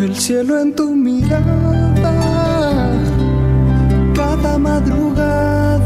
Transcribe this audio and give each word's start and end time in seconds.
El 0.00 0.16
cielo 0.16 0.58
en 0.60 0.74
tu 0.74 0.90
mirada, 0.90 2.10
cada 4.14 4.58
madrugada 4.58 5.80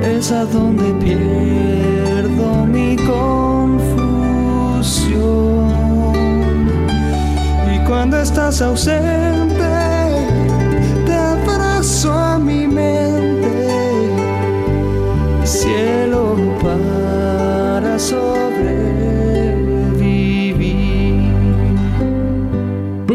es 0.00 0.30
a 0.30 0.44
donde 0.44 0.94
pierdo 1.04 2.64
mi 2.64 2.96
confusión. 2.96 3.90
Y 7.74 7.78
cuando 7.86 8.18
estás 8.18 8.62
ausente, 8.62 9.68
te 11.06 11.14
abrazo 11.14 12.12
a 12.12 12.38
mi 12.38 12.68
mente, 12.68 13.68
cielo 15.44 16.36
para 16.62 17.98
sobrevivir. 17.98 18.79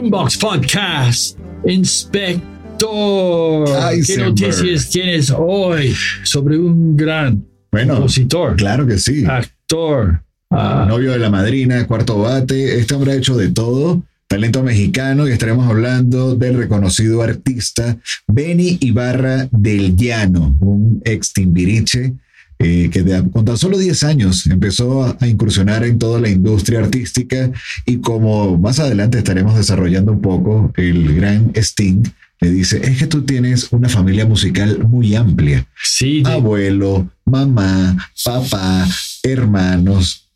Boombox 0.05 0.38
Podcast, 0.38 1.40
Inspector. 1.66 3.68
¿Qué 4.05 4.18
noticias 4.18 4.91
tienes 4.91 5.34
hoy 5.35 5.96
sobre 6.24 6.60
un 6.60 6.96
gran 6.96 7.43
Bueno, 7.71 7.96
compositor, 7.96 8.55
claro 8.55 8.85
que 8.85 8.99
sí. 8.99 9.26
actor? 9.26 10.21
ah, 10.52 10.85
Novio 10.88 11.12
de 11.12 11.18
la 11.18 11.32
madrina, 11.32 11.88
cuarto 11.88 12.20
bate. 12.20 12.77
Este 12.80 12.93
hombre 12.93 13.13
ha 13.13 13.15
hecho 13.15 13.35
de 13.35 13.49
todo. 13.49 14.04
Talento 14.27 14.62
mexicano 14.62 15.27
y 15.27 15.32
estaremos 15.32 15.68
hablando 15.68 16.35
del 16.35 16.55
reconocido 16.55 17.24
artista 17.24 17.98
Benny 18.27 18.77
Ibarra 18.82 19.48
del 19.52 19.96
Llano, 19.96 20.55
un 20.60 21.02
ex 21.04 21.34
timbiriche 21.34 22.13
eh, 22.60 22.90
que 22.92 23.04
de- 23.04 23.30
con 23.32 23.44
tan 23.46 23.58
solo 23.58 23.78
10 23.78 24.04
años 24.04 24.46
empezó 24.48 25.04
a, 25.04 25.18
a 25.20 25.28
incursionar 25.28 25.84
en 25.84 26.00
toda 26.00 26.20
la 26.22 26.30
industria 26.30 26.80
artística 26.80 27.52
y 27.86 27.98
como 27.98 28.58
más 28.58 28.80
adelante 28.80 29.18
estaremos 29.18 29.56
desarrollando 29.56 30.12
un 30.14 30.22
poco, 30.22 30.72
el 30.78 31.16
gran 31.16 31.52
Sting 31.56 32.04
le 32.42 32.50
dice, 32.52 32.82
es 32.84 32.98
que 32.98 33.08
tú 33.08 33.22
tienes 33.24 33.72
una 33.72 33.88
familia 33.90 34.26
musical 34.26 34.80
muy 34.88 35.16
amplia. 35.16 35.66
sí, 35.82 36.22
abuelo, 36.26 37.10
mamá, 37.26 37.96
papá, 38.24 38.86
hermanos. 39.24 40.30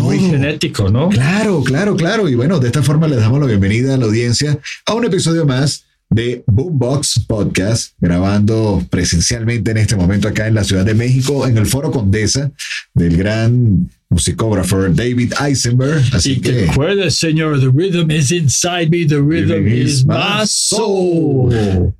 muy 0.00 0.18
todo. 0.18 0.30
genético, 0.30 0.88
¿no? 0.90 1.08
Claro, 1.08 1.62
claro, 1.64 1.96
claro. 1.96 2.28
Y 2.28 2.34
bueno, 2.34 2.58
de 2.58 2.66
esta 2.68 2.82
forma 2.82 3.08
les 3.08 3.18
damos 3.18 3.40
la 3.40 3.46
bienvenida 3.46 3.94
a 3.94 3.96
la 3.98 4.04
audiencia 4.06 4.58
a 4.86 4.94
un 4.94 5.04
episodio 5.04 5.46
más 5.46 5.84
de 6.12 6.44
Boombox 6.46 7.24
Podcast, 7.26 7.94
grabando 7.98 8.84
presencialmente 8.90 9.70
en 9.70 9.78
este 9.78 9.96
momento 9.96 10.28
acá 10.28 10.46
en 10.46 10.54
la 10.54 10.64
Ciudad 10.64 10.84
de 10.84 10.94
México, 10.94 11.46
en 11.46 11.56
el 11.56 11.66
Foro 11.66 11.90
Condesa 11.90 12.52
del 12.92 13.16
gran 13.16 13.88
musicógrafo 14.10 14.88
David 14.90 15.32
Eisenberg. 15.42 16.02
Así 16.12 16.32
Y 16.32 16.40
que 16.40 16.66
recuerda, 16.66 17.10
señor, 17.10 17.60
the 17.60 17.68
rhythm 17.68 18.10
is 18.10 18.30
inside 18.30 18.90
me, 18.90 19.06
the 19.06 19.20
rhythm 19.20 19.66
is 19.66 20.04
my 20.04 20.44
soul. 20.44 21.94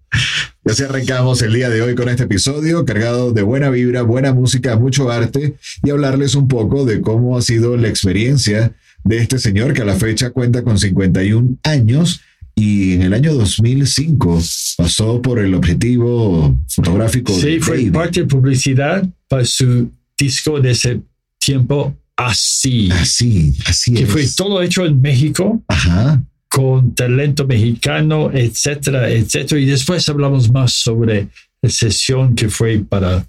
Y 0.64 0.70
así 0.70 0.82
arrancamos 0.84 1.40
el 1.40 1.54
día 1.54 1.70
de 1.70 1.80
hoy 1.80 1.94
con 1.94 2.08
este 2.10 2.24
episodio 2.24 2.84
cargado 2.84 3.32
de 3.32 3.42
buena 3.42 3.70
vibra, 3.70 4.02
buena 4.02 4.34
música, 4.34 4.76
mucho 4.76 5.10
arte 5.10 5.56
y 5.82 5.90
hablarles 5.90 6.34
un 6.34 6.48
poco 6.48 6.84
de 6.84 7.00
cómo 7.00 7.36
ha 7.36 7.42
sido 7.42 7.76
la 7.78 7.88
experiencia 7.88 8.74
de 9.04 9.18
este 9.18 9.38
señor 9.38 9.72
que 9.72 9.82
a 9.82 9.86
la 9.86 9.96
fecha 9.96 10.30
cuenta 10.30 10.62
con 10.62 10.78
51 10.78 11.56
años 11.64 12.20
y 12.54 12.92
en 12.94 13.02
el 13.02 13.14
año 13.14 13.34
2005 13.34 14.40
pasó 14.76 15.20
por 15.22 15.38
el 15.38 15.54
objetivo 15.54 16.58
fotográfico 16.68 17.32
Sí, 17.32 17.54
de 17.54 17.60
fue 17.60 17.76
David. 17.78 17.92
parte 17.92 18.20
de 18.20 18.26
publicidad 18.26 19.08
para 19.28 19.44
su 19.44 19.90
disco 20.18 20.60
de 20.60 20.70
ese 20.72 21.00
tiempo 21.38 21.96
así, 22.16 22.90
Así, 22.92 23.56
así 23.66 23.94
que 23.94 24.02
es. 24.04 24.08
fue 24.10 24.26
todo 24.36 24.62
hecho 24.62 24.84
en 24.84 25.00
México. 25.00 25.62
Ajá. 25.68 26.22
con 26.48 26.94
talento 26.94 27.46
mexicano, 27.46 28.30
etcétera, 28.32 29.08
etcétera. 29.10 29.58
Y 29.60 29.64
después 29.64 30.06
hablamos 30.10 30.50
más 30.52 30.72
sobre 30.74 31.28
la 31.62 31.70
sesión 31.70 32.34
que 32.34 32.50
fue 32.50 32.78
para 32.80 33.26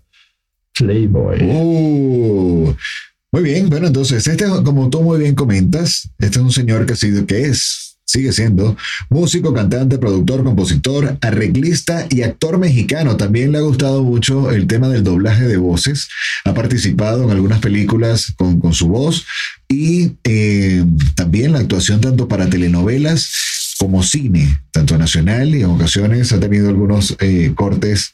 Playboy. 0.77 1.41
Uh, 1.43 2.75
muy 3.31 3.43
bien, 3.43 3.69
bueno, 3.69 3.87
entonces, 3.87 4.27
este, 4.27 4.45
como 4.63 4.89
tú 4.89 5.01
muy 5.01 5.19
bien 5.19 5.35
comentas, 5.35 6.09
este 6.19 6.37
es 6.39 6.43
un 6.43 6.51
señor 6.51 6.85
que 6.85 6.93
ha 6.93 6.95
sido, 6.97 7.25
que 7.25 7.43
es, 7.43 7.92
sigue 8.05 8.31
siendo 8.31 8.75
músico, 9.09 9.53
cantante, 9.53 9.97
productor, 9.97 10.43
compositor, 10.43 11.17
arreglista 11.21 12.05
y 12.09 12.21
actor 12.21 12.57
mexicano. 12.57 13.17
También 13.17 13.51
le 13.51 13.57
ha 13.57 13.61
gustado 13.61 14.03
mucho 14.03 14.51
el 14.51 14.67
tema 14.67 14.89
del 14.89 15.03
doblaje 15.03 15.43
de 15.47 15.57
voces. 15.57 16.09
Ha 16.45 16.53
participado 16.53 17.23
en 17.23 17.31
algunas 17.31 17.59
películas 17.59 18.33
con, 18.37 18.59
con 18.59 18.73
su 18.73 18.87
voz 18.87 19.25
y 19.67 20.13
eh, 20.23 20.85
también 21.15 21.53
la 21.53 21.59
actuación 21.59 22.01
tanto 22.01 22.27
para 22.27 22.49
telenovelas 22.49 23.75
como 23.79 24.03
cine, 24.03 24.61
tanto 24.71 24.97
nacional 24.97 25.55
y 25.55 25.61
en 25.61 25.69
ocasiones 25.69 26.31
ha 26.31 26.39
tenido 26.39 26.69
algunos 26.69 27.15
eh, 27.19 27.51
cortes 27.55 28.13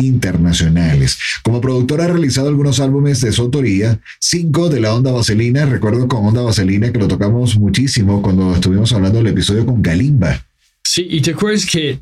internacionales. 0.00 1.18
Como 1.42 1.60
productor 1.60 2.00
ha 2.00 2.08
realizado 2.08 2.48
algunos 2.48 2.80
álbumes 2.80 3.20
de 3.20 3.32
su 3.32 3.42
autoría, 3.42 4.00
cinco 4.18 4.68
de 4.68 4.80
la 4.80 4.94
Onda 4.94 5.12
Vaselina, 5.12 5.66
recuerdo 5.66 6.08
con 6.08 6.26
Onda 6.26 6.42
Vaselina 6.42 6.92
que 6.92 6.98
lo 6.98 7.08
tocamos 7.08 7.56
muchísimo 7.58 8.22
cuando 8.22 8.54
estuvimos 8.54 8.92
hablando 8.92 9.18
del 9.18 9.28
episodio 9.28 9.66
con 9.66 9.82
Galimba. 9.82 10.44
Sí, 10.82 11.06
y 11.08 11.20
te 11.20 11.32
acuerdas 11.32 11.66
que 11.66 11.98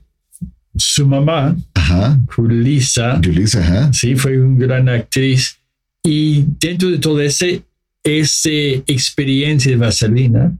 su 0.76 1.06
mamá, 1.06 1.56
Ajá, 1.74 2.18
Julissa, 2.34 3.20
Julissa, 3.22 3.60
ajá. 3.60 3.92
sí, 3.92 4.14
fue 4.14 4.38
una 4.38 4.58
gran 4.66 4.88
actriz. 4.88 5.56
Y 6.02 6.44
dentro 6.60 6.90
de 6.90 6.98
todo 6.98 7.20
ese, 7.20 7.62
esa 8.04 8.50
experiencia 8.86 9.70
de 9.72 9.76
Vaselina 9.76 10.56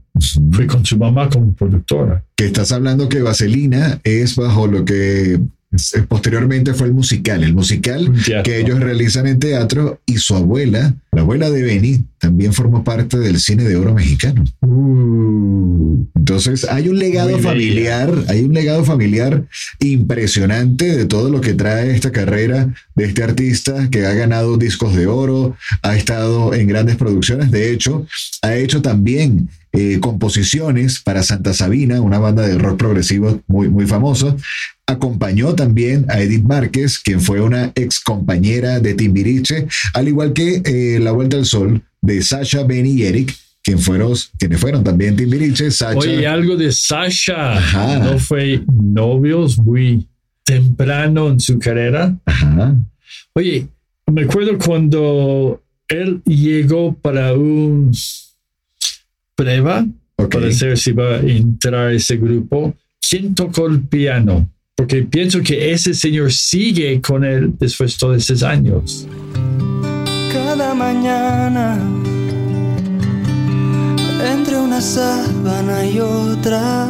fue 0.51 0.67
con 0.67 0.85
su 0.85 0.97
mamá 0.97 1.29
como 1.29 1.53
productora. 1.53 2.23
Que 2.35 2.45
estás 2.45 2.71
hablando 2.71 3.07
que 3.09 3.21
Vaselina 3.21 3.99
es 4.03 4.35
bajo 4.35 4.67
lo 4.67 4.83
que 4.83 5.39
posteriormente 6.07 6.73
fue 6.73 6.87
el 6.87 6.93
musical, 6.93 7.43
el 7.43 7.53
musical 7.53 8.11
que 8.43 8.59
ellos 8.59 8.79
realizan 8.79 9.27
en 9.27 9.37
teatro 9.37 10.01
y 10.05 10.17
su 10.17 10.35
abuela, 10.35 10.95
la 11.11 11.21
abuela 11.21 11.51
de 11.51 11.61
Benny, 11.61 12.05
también 12.17 12.53
formó 12.53 12.83
parte 12.83 13.19
del 13.19 13.39
cine 13.39 13.63
de 13.63 13.75
oro 13.75 13.93
mexicano. 13.93 14.43
Uh, 14.61 16.05
Entonces 16.15 16.65
hay 16.67 16.89
un 16.89 16.97
legado 16.97 17.29
bella. 17.29 17.41
familiar, 17.41 18.11
hay 18.27 18.43
un 18.43 18.53
legado 18.53 18.83
familiar 18.83 19.45
impresionante 19.79 20.97
de 20.97 21.05
todo 21.05 21.29
lo 21.29 21.39
que 21.39 21.53
trae 21.53 21.91
esta 21.91 22.11
carrera 22.11 22.73
de 22.95 23.05
este 23.05 23.23
artista 23.23 23.89
que 23.91 24.07
ha 24.07 24.13
ganado 24.13 24.57
discos 24.57 24.95
de 24.95 25.05
oro, 25.05 25.55
ha 25.83 25.95
estado 25.95 26.53
en 26.55 26.67
grandes 26.67 26.95
producciones, 26.95 27.51
de 27.51 27.71
hecho, 27.71 28.07
ha 28.41 28.55
hecho 28.55 28.81
también 28.81 29.49
eh, 29.71 29.99
composiciones 29.99 30.99
para 30.99 31.21
Santa 31.21 31.53
Sabina, 31.53 32.01
una 32.01 32.17
banda 32.17 32.47
de 32.47 32.57
rock 32.57 32.79
progresivo 32.79 33.41
muy, 33.47 33.69
muy 33.69 33.85
famosa. 33.85 34.35
Acompañó 34.87 35.53
también 35.53 36.05
a 36.09 36.19
Edith 36.21 36.43
Márquez, 36.43 36.97
quien 36.97 37.21
fue 37.21 37.39
una 37.41 37.71
ex 37.75 37.99
compañera 37.99 38.79
de 38.79 38.95
Timbiriche, 38.95 39.67
al 39.93 40.07
igual 40.07 40.33
que 40.33 40.63
eh, 40.65 40.99
La 40.99 41.11
Vuelta 41.11 41.37
al 41.37 41.45
Sol 41.45 41.83
de 42.01 42.21
Sasha, 42.23 42.63
Benny 42.63 42.93
y 42.93 43.03
Eric, 43.03 43.35
quien 43.63 43.77
fueron, 43.77 44.13
quienes 44.39 44.59
fueron 44.59 44.83
también 44.83 45.15
Timbiriche, 45.15 45.69
Sasha. 45.69 45.99
Oye, 45.99 46.25
algo 46.25 46.55
de 46.55 46.71
Sasha. 46.71 47.57
Ajá. 47.57 47.99
¿No 47.99 48.17
fue 48.17 48.63
novios 48.71 49.59
muy 49.59 50.07
temprano 50.43 51.29
en 51.29 51.39
su 51.39 51.59
carrera? 51.59 52.17
Ajá. 52.25 52.75
Oye, 53.33 53.67
me 54.07 54.23
acuerdo 54.23 54.57
cuando 54.57 55.61
él 55.87 56.21
llegó 56.25 56.93
para 56.93 57.33
un 57.33 57.91
prueba 59.43 59.85
Ok. 60.17 60.33
para 60.33 60.51
saber 60.51 60.77
si 60.77 60.91
va 60.91 61.15
a 61.15 61.19
entrar 61.19 61.93
ese 61.93 62.17
grupo. 62.17 62.73
¿Quién 63.09 63.33
tocó 63.33 63.67
el 63.67 63.79
piano? 63.81 64.49
Porque 64.75 65.03
pienso 65.03 65.41
que 65.41 65.71
ese 65.71 65.93
señor 65.93 66.31
sigue 66.33 66.99
con 67.01 67.23
él 67.23 67.53
después 67.57 67.93
de 67.93 67.97
todos 67.99 68.17
esos 68.17 68.43
años. 68.43 69.07
cada 70.33 70.73
mañana 70.75 71.77
entre 74.35 74.57
una 74.57 74.81
sábana 74.81 75.85
y 75.85 75.99
otra 75.99 76.89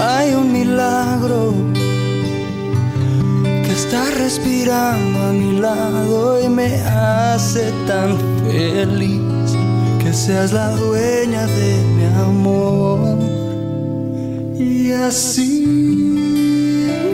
hay 0.00 0.34
un 0.34 0.50
milagro 0.52 1.54
que 3.64 3.72
está 3.72 4.02
respirando 4.18 5.18
a 5.28 5.32
mi 5.32 5.60
lado 5.60 6.42
y 6.44 6.48
me 6.48 6.74
hace 6.82 7.70
tan 7.86 8.16
feliz 8.46 9.20
que 10.08 10.14
seas 10.14 10.52
la 10.54 10.70
dueña 10.70 11.46
de 11.46 11.82
mi 11.96 12.04
amor 12.16 13.18
y 14.58 14.90
así 14.92 15.66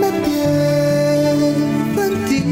me 0.01 0.11
pierdo 0.25 2.05
en 2.05 2.25
ti. 2.29 2.43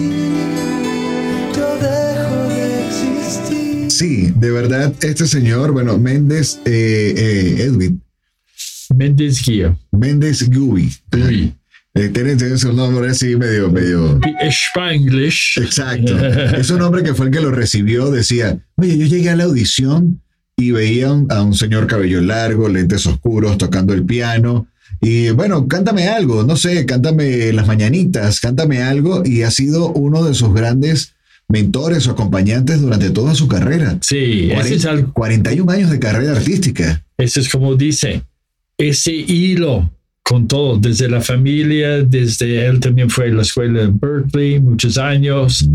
Yo 1.55 1.69
dejo 1.79 2.39
de 2.49 2.62
existir. 2.89 3.91
Sí, 3.93 4.33
de 4.35 4.50
verdad, 4.50 4.93
este 5.03 5.29
señor, 5.29 5.71
bueno, 5.71 5.97
Méndez 5.97 6.59
eh, 6.65 7.15
eh, 7.17 7.62
Edwin, 7.62 8.03
Méndez 8.97 9.47
Guía. 9.47 9.79
Méndez 9.93 10.49
Gui. 10.49 10.93
Gui. 11.12 11.55
Eh, 11.94 12.09
tiene, 12.09 12.35
nombre 12.73 13.11
así 13.11 13.37
medio, 13.37 13.71
medio. 13.71 14.19
Spanglish. 14.50 15.59
Exacto. 15.62 16.19
Es 16.56 16.71
un 16.71 16.81
hombre 16.83 17.05
que 17.05 17.15
fue 17.15 17.27
el 17.27 17.33
que 17.33 17.41
lo 17.41 17.53
recibió. 17.53 18.11
Decía, 18.11 18.59
oye, 18.77 18.99
yo 18.99 19.06
llegué 19.06 19.31
a 19.31 19.37
la 19.37 19.44
audición 19.44 20.21
y 20.62 20.70
veía 20.70 21.09
a 21.09 21.43
un, 21.43 21.55
señor 21.55 21.87
cabello 21.87 22.20
largo, 22.20 22.69
lentes 22.69 23.06
oscuros, 23.06 23.59
tocando 23.59 23.93
el 23.93 24.05
piano. 24.05 24.67
Y 25.00 25.31
bueno, 25.31 25.67
cántame 25.67 26.09
algo, 26.09 26.44
no 26.44 26.56
sé, 26.56 26.87
cántame 26.87 27.53
las 27.53 27.67
mañanitas, 27.67 28.41
cántame 28.41 28.82
algo. 28.82 29.23
Y 29.25 29.43
ha 29.43 29.50
sido 29.50 29.93
uno 29.93 30.25
de 30.25 30.35
sus 30.35 30.55
grandes 30.55 31.14
mentores 31.49 32.06
o 32.06 32.12
acompañantes 32.12 32.81
durante 32.81 33.11
toda 33.11 33.35
su 33.35 33.49
carrera. 33.49 33.99
Sí, 34.00 34.50
ese 34.53 34.76
es, 34.76 34.82
40 34.85 34.91
algo- 34.91 35.12
41 35.12 35.73
años 35.73 35.91
de 35.91 35.99
carrera 35.99 36.32
artística. 36.32 37.05
eso 37.19 37.41
es 37.41 37.49
como 37.49 37.75
dice, 37.75 38.23
ese 38.79 39.12
hilo 39.12 39.91
con 40.23 40.47
todo, 40.47 40.79
desde 40.79 41.08
la 41.08 41.20
familia, 41.20 42.03
desde 42.03 42.67
él 42.67 42.79
también 42.81 43.11
fue 43.11 43.26
a 43.26 43.35
la 43.35 43.43
escuela 43.43 43.82
en 43.82 43.99
Berkeley 43.99 44.61
muchos 44.61 44.97
años. 44.97 45.69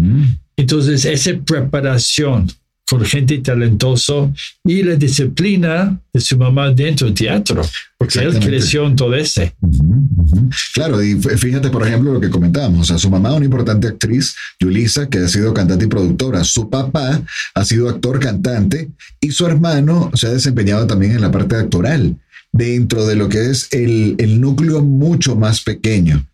Entonces, 0.55 1.05
esa 1.05 1.31
preparación 1.45 2.47
con 2.89 3.03
gente 3.03 3.37
talentoso 3.39 4.33
y 4.63 4.81
la 4.81 4.95
disciplina 4.95 5.99
de 6.13 6.21
su 6.21 6.37
mamá 6.37 6.71
dentro 6.71 7.05
del 7.05 7.13
teatro, 7.13 7.61
porque 7.97 8.19
él 8.19 8.39
creció 8.39 8.87
en 8.87 8.95
todo 8.95 9.13
ese. 9.13 9.53
Ujú, 9.59 10.07
ujú. 10.17 10.49
Claro, 10.73 11.03
y 11.03 11.15
fíjate, 11.15 11.69
por 11.69 11.85
ejemplo, 11.85 12.13
lo 12.13 12.21
que 12.21 12.29
comentábamos. 12.29 12.81
O 12.81 12.83
sea, 12.85 12.97
su 12.97 13.09
mamá, 13.09 13.33
una 13.33 13.45
importante 13.45 13.87
actriz, 13.87 14.35
Yulisa, 14.59 15.09
que 15.09 15.19
ha 15.19 15.27
sido 15.27 15.53
cantante 15.53 15.85
y 15.85 15.89
productora. 15.89 16.43
Su 16.45 16.69
papá 16.69 17.21
ha 17.53 17.65
sido 17.65 17.89
actor, 17.89 18.19
cantante, 18.19 18.89
y 19.19 19.31
su 19.31 19.45
hermano 19.45 20.09
se 20.13 20.27
ha 20.27 20.31
desempeñado 20.31 20.87
también 20.87 21.11
en 21.11 21.21
la 21.21 21.31
parte 21.31 21.57
actoral, 21.57 22.15
dentro 22.53 23.05
de 23.05 23.15
lo 23.15 23.27
que 23.27 23.49
es 23.51 23.67
el, 23.71 24.15
el 24.17 24.39
núcleo 24.39 24.81
mucho 24.81 25.35
más 25.35 25.61
pequeño. 25.61 26.25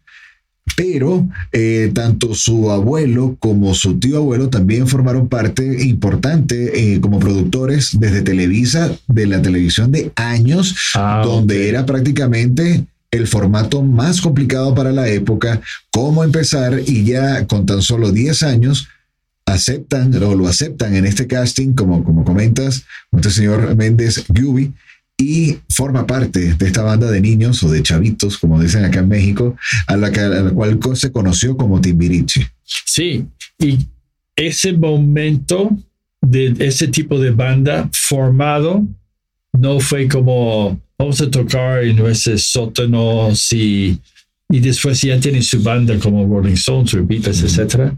Pero 0.76 1.28
eh, 1.52 1.92
tanto 1.94 2.34
su 2.34 2.72
abuelo 2.72 3.36
como 3.40 3.74
su 3.76 4.00
tío 4.00 4.18
abuelo 4.18 4.50
también 4.50 4.88
formaron 4.88 5.28
parte 5.28 5.84
importante 5.84 6.94
eh, 6.94 7.02
como 7.02 7.20
productores 7.20 8.00
desde 8.00 8.22
Televisa, 8.22 8.92
de 9.08 9.28
la 9.28 9.42
televisión 9.42 9.92
de 9.92 10.12
años, 10.16 10.76
Ah, 10.96 11.22
donde 11.24 11.70
era 11.70 11.86
prácticamente 11.86 12.86
el 13.12 13.28
formato 13.28 13.84
más 13.84 14.22
complicado 14.22 14.74
para 14.74 14.92
la 14.92 15.08
época, 15.08 15.62
cómo 15.92 16.24
empezar 16.24 16.82
y 16.86 17.04
ya 17.04 17.46
con 17.46 17.66
tan 17.66 17.82
solo 17.84 18.12
10 18.12 18.42
años 18.44 18.88
aceptan 19.46 20.16
o 20.24 20.36
lo 20.36 20.48
aceptan 20.48 20.96
en 20.96 21.06
este 21.06 21.28
casting, 21.28 21.74
como, 21.74 22.04
como 22.04 22.24
comentas, 22.24 22.84
este 23.12 23.30
señor 23.30 23.76
Méndez 23.76 24.26
Gubi, 24.28 24.74
y 25.18 25.58
forma 25.70 26.06
parte 26.08 26.54
de 26.56 26.66
esta 26.66 26.82
banda 26.84 27.10
de 27.10 27.22
niños 27.22 27.64
o 27.64 27.72
de 27.72 27.84
chavitos, 27.84 28.38
como 28.38 28.62
dicen 28.62 28.84
acá 28.84 29.00
en 29.00 29.08
México, 29.08 29.56
a 29.88 29.96
la, 29.96 30.12
que- 30.12 30.20
a 30.20 30.28
la 30.30 30.50
cual 30.52 30.80
se 30.96 31.12
conoció 31.12 31.56
como 31.56 31.80
Timbiriche. 31.80 32.50
Sí, 32.66 33.26
y 33.60 33.78
ese 34.36 34.74
momento 34.74 35.78
de 36.22 36.56
ese 36.60 36.88
tipo 36.88 37.20
de 37.20 37.32
banda 37.32 37.90
formado 37.94 38.86
no 39.54 39.80
fue 39.80 40.08
como 40.08 40.80
vamos 40.98 41.22
a 41.22 41.30
tocar 41.30 41.84
en 41.84 41.98
nuestros 41.98 42.44
sótanos 42.48 43.52
y, 43.52 44.00
y 44.50 44.60
después 44.60 45.02
ya 45.02 45.20
tienen 45.20 45.44
su 45.44 45.62
banda 45.62 45.98
como 46.00 46.26
Rolling 46.26 46.54
Stones, 46.54 46.94
o 46.96 47.04
Beatles, 47.06 47.44
etc. 47.44 47.92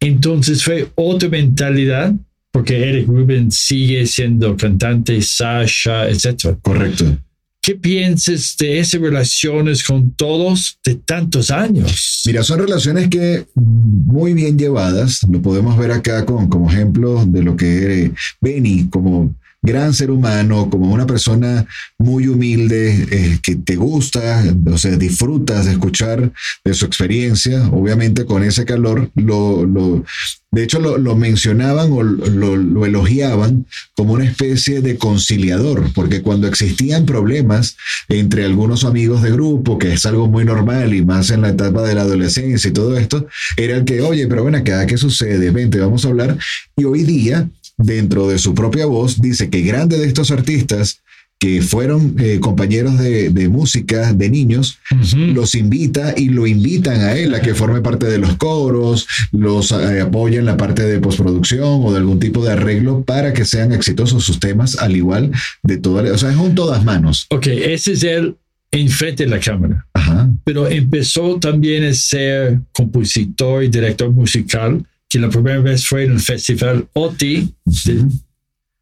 Entonces 0.00 0.62
fue 0.64 0.88
otra 0.94 1.28
mentalidad 1.28 2.12
porque 2.58 2.88
Eric 2.88 3.06
Rubin 3.06 3.52
sigue 3.52 4.04
siendo 4.04 4.56
cantante, 4.56 5.22
Sasha, 5.22 6.08
etc. 6.08 6.56
Correcto. 6.60 7.16
¿Qué 7.62 7.76
piensas 7.76 8.56
de 8.58 8.80
esas 8.80 9.00
relaciones 9.00 9.84
con 9.84 10.10
todos 10.10 10.76
de 10.84 10.96
tantos 10.96 11.52
años? 11.52 12.22
Mira, 12.26 12.42
son 12.42 12.58
relaciones 12.58 13.06
que 13.06 13.46
muy 13.54 14.34
bien 14.34 14.58
llevadas, 14.58 15.20
lo 15.30 15.40
podemos 15.40 15.78
ver 15.78 15.92
acá 15.92 16.26
con, 16.26 16.48
como 16.48 16.68
ejemplo 16.68 17.24
de 17.24 17.44
lo 17.44 17.56
que 17.56 18.10
Benny, 18.40 18.88
como 18.90 19.36
gran 19.68 19.94
ser 19.94 20.10
humano, 20.10 20.68
como 20.70 20.92
una 20.92 21.06
persona 21.06 21.66
muy 21.98 22.26
humilde, 22.28 23.06
eh, 23.10 23.38
que 23.42 23.56
te 23.56 23.76
gusta, 23.76 24.42
o 24.66 24.78
sea, 24.78 24.96
disfrutas 24.96 25.66
de 25.66 25.72
escuchar 25.72 26.32
de 26.64 26.74
su 26.74 26.84
experiencia, 26.86 27.68
obviamente 27.68 28.24
con 28.24 28.42
ese 28.42 28.64
calor, 28.64 29.10
lo, 29.14 29.64
lo- 29.64 30.04
de 30.50 30.62
hecho 30.64 30.80
lo, 30.80 30.96
lo 30.96 31.14
mencionaban 31.14 31.92
o 31.92 32.02
lo, 32.02 32.56
lo 32.56 32.86
elogiaban 32.86 33.66
como 33.94 34.14
una 34.14 34.24
especie 34.24 34.80
de 34.80 34.96
conciliador, 34.96 35.92
porque 35.94 36.22
cuando 36.22 36.48
existían 36.48 37.04
problemas 37.04 37.76
entre 38.08 38.46
algunos 38.46 38.84
amigos 38.86 39.20
de 39.22 39.30
grupo, 39.30 39.78
que 39.78 39.92
es 39.92 40.06
algo 40.06 40.26
muy 40.26 40.46
normal 40.46 40.94
y 40.94 41.04
más 41.04 41.30
en 41.30 41.42
la 41.42 41.50
etapa 41.50 41.82
de 41.82 41.94
la 41.94 42.00
adolescencia 42.02 42.68
y 42.68 42.72
todo 42.72 42.96
esto, 42.96 43.26
era 43.58 43.76
el 43.76 43.84
que, 43.84 44.00
oye, 44.00 44.26
pero 44.26 44.42
ven 44.44 44.54
acá, 44.54 44.86
¿qué 44.86 44.96
sucede? 44.96 45.50
Vente, 45.50 45.80
vamos 45.80 46.04
a 46.06 46.08
hablar. 46.08 46.38
Y 46.76 46.84
hoy 46.84 47.02
día, 47.02 47.50
dentro 47.78 48.28
de 48.28 48.38
su 48.38 48.54
propia 48.54 48.84
voz, 48.86 49.20
dice 49.20 49.48
que 49.48 49.62
grandes 49.62 50.00
de 50.00 50.06
estos 50.06 50.30
artistas 50.30 51.00
que 51.40 51.62
fueron 51.62 52.16
eh, 52.18 52.40
compañeros 52.40 52.98
de, 52.98 53.30
de 53.30 53.48
música 53.48 54.12
de 54.12 54.28
niños, 54.28 54.80
Ujú. 54.90 55.18
los 55.34 55.54
invita 55.54 56.12
y 56.16 56.30
lo 56.30 56.48
invitan 56.48 57.00
a 57.00 57.12
él 57.12 57.32
a 57.32 57.40
que 57.40 57.54
forme 57.54 57.80
parte 57.80 58.06
de 58.06 58.18
los 58.18 58.34
coros, 58.36 59.06
los 59.30 59.70
eh, 59.70 60.00
apoya 60.00 60.40
en 60.40 60.46
la 60.46 60.56
parte 60.56 60.82
de 60.82 60.98
postproducción 60.98 61.80
o 61.84 61.92
de 61.92 61.98
algún 61.98 62.18
tipo 62.18 62.44
de 62.44 62.50
arreglo 62.54 63.04
para 63.04 63.32
que 63.32 63.44
sean 63.44 63.70
exitosos 63.72 64.24
sus 64.24 64.40
temas, 64.40 64.78
al 64.80 64.96
igual 64.96 65.30
de 65.62 65.76
todas, 65.76 66.10
o 66.10 66.18
sea, 66.18 66.30
es 66.32 66.36
un 66.36 66.56
todas 66.56 66.84
manos. 66.84 67.26
Ok, 67.30 67.46
ese 67.46 67.92
es 67.92 68.02
él 68.02 68.34
enfrente 68.72 69.22
de 69.24 69.30
la 69.30 69.38
cámara. 69.38 69.86
Ajá. 69.94 70.28
pero 70.44 70.66
empezó 70.68 71.38
también 71.38 71.84
a 71.84 71.94
ser 71.94 72.58
compositor 72.72 73.62
y 73.62 73.68
director 73.68 74.10
musical, 74.10 74.84
que 75.08 75.18
la 75.18 75.28
primera 75.30 75.58
vez 75.60 75.86
fue 75.86 76.04
en 76.04 76.12
el 76.12 76.20
festival 76.20 76.88
OTI, 76.92 77.54
de- 77.84 78.04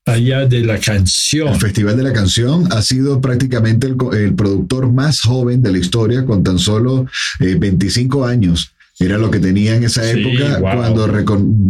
allá 0.07 0.47
de 0.47 0.61
la 0.61 0.79
canción. 0.79 1.49
El 1.49 1.61
Festival 1.61 1.97
de 1.97 2.03
la 2.05 2.13
Canción 2.13 2.73
ha 2.73 2.81
sido 2.81 3.21
prácticamente 3.21 3.89
el, 3.89 3.97
el 4.13 4.35
productor 4.37 4.93
más 4.93 5.21
joven 5.21 5.63
de 5.63 5.73
la 5.73 5.79
historia 5.79 6.25
con 6.25 6.45
tan 6.45 6.59
solo 6.61 7.07
eh, 7.41 7.57
25 7.59 8.25
años. 8.25 8.73
Era 8.99 9.19
lo 9.19 9.31
que 9.31 9.41
tenía 9.41 9.77
en 9.77 9.85
esa 9.85 10.03
Sí, 10.05 10.21
época 10.21 10.59
wow. 10.59 10.75
cuando 10.75 11.07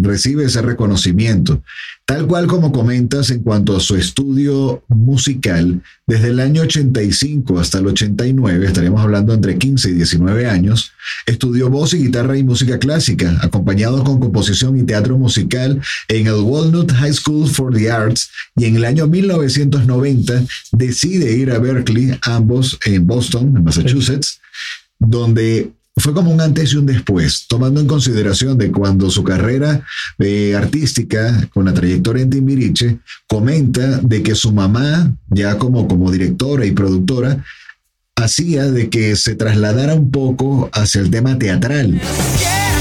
recibe 0.03 0.45
ese 0.45 0.63
reconocimiento. 0.63 1.61
Tal 2.05 2.29
cual 2.29 2.47
como 2.47 2.71
comentas 2.71 3.31
en 3.31 3.43
cuanto 3.43 3.77
a 3.77 3.81
su 3.81 3.97
estudio 3.97 4.85
musical, 4.87 5.83
desde 6.07 6.29
el 6.29 6.39
año 6.39 6.63
85 6.63 7.59
hasta 7.59 7.79
el 7.79 7.89
89, 7.89 8.65
estaríamos 8.65 9.01
hablando 9.01 9.35
entre 9.35 9.59
15 9.59 9.91
y 9.91 9.95
19 9.95 10.47
años, 10.47 10.93
estudió 11.27 11.69
voz 11.69 11.95
y 11.95 11.99
guitarra 11.99 12.39
y 12.39 12.45
música 12.45 12.79
clásica, 12.79 13.37
acompañado 13.43 14.05
con 14.05 14.21
composición 14.21 14.79
y 14.79 14.85
teatro 14.85 15.19
musical 15.19 15.81
en 16.07 16.29
el 16.29 16.35
Walnut 16.35 16.93
High 16.93 17.15
School 17.15 17.49
for 17.49 17.75
the 17.75 17.91
Arts 17.91 18.31
y 18.57 18.67
en 18.67 18.77
el 18.77 18.85
año 18.85 19.09
1990 19.09 20.45
decide 20.71 21.33
ir 21.37 21.51
a 21.51 21.59
Berkeley, 21.59 22.17
ambos 22.23 22.79
en 22.85 23.05
Boston, 23.05 23.53
en 23.57 23.65
Massachusetts, 23.65 24.41
donde 25.01 25.73
fue 25.97 26.13
como 26.13 26.31
un 26.31 26.41
antes 26.41 26.73
y 26.73 26.77
un 26.77 26.87
después, 26.87 27.47
tomando 27.49 27.81
en 27.81 27.87
consideración 27.87 28.59
de 28.59 28.71
cuando 28.71 29.11
su 29.11 29.25
carrera 29.25 29.83
eh, 30.19 30.55
artística 30.55 31.49
con 31.53 31.65
la 31.65 31.75
trayectoria 31.75 32.23
en 32.23 32.31
Timbiriche 32.31 32.99
comenta 33.27 33.99
de 34.03 34.23
que 34.23 34.35
su 34.35 34.53
mamá, 34.53 35.13
ya 35.29 35.57
como, 35.59 35.89
como 35.89 36.11
directora 36.11 36.67
y 36.67 36.73
productora, 36.73 37.43
hacía 38.15 38.71
de 38.71 38.91
que 38.91 39.17
se 39.17 39.35
trasladara 39.35 39.95
un 39.95 40.11
poco 40.11 40.71
hacia 40.73 41.01
el 41.01 41.11
tema 41.11 41.39
teatral. 41.39 42.01
Siempre 42.37 42.76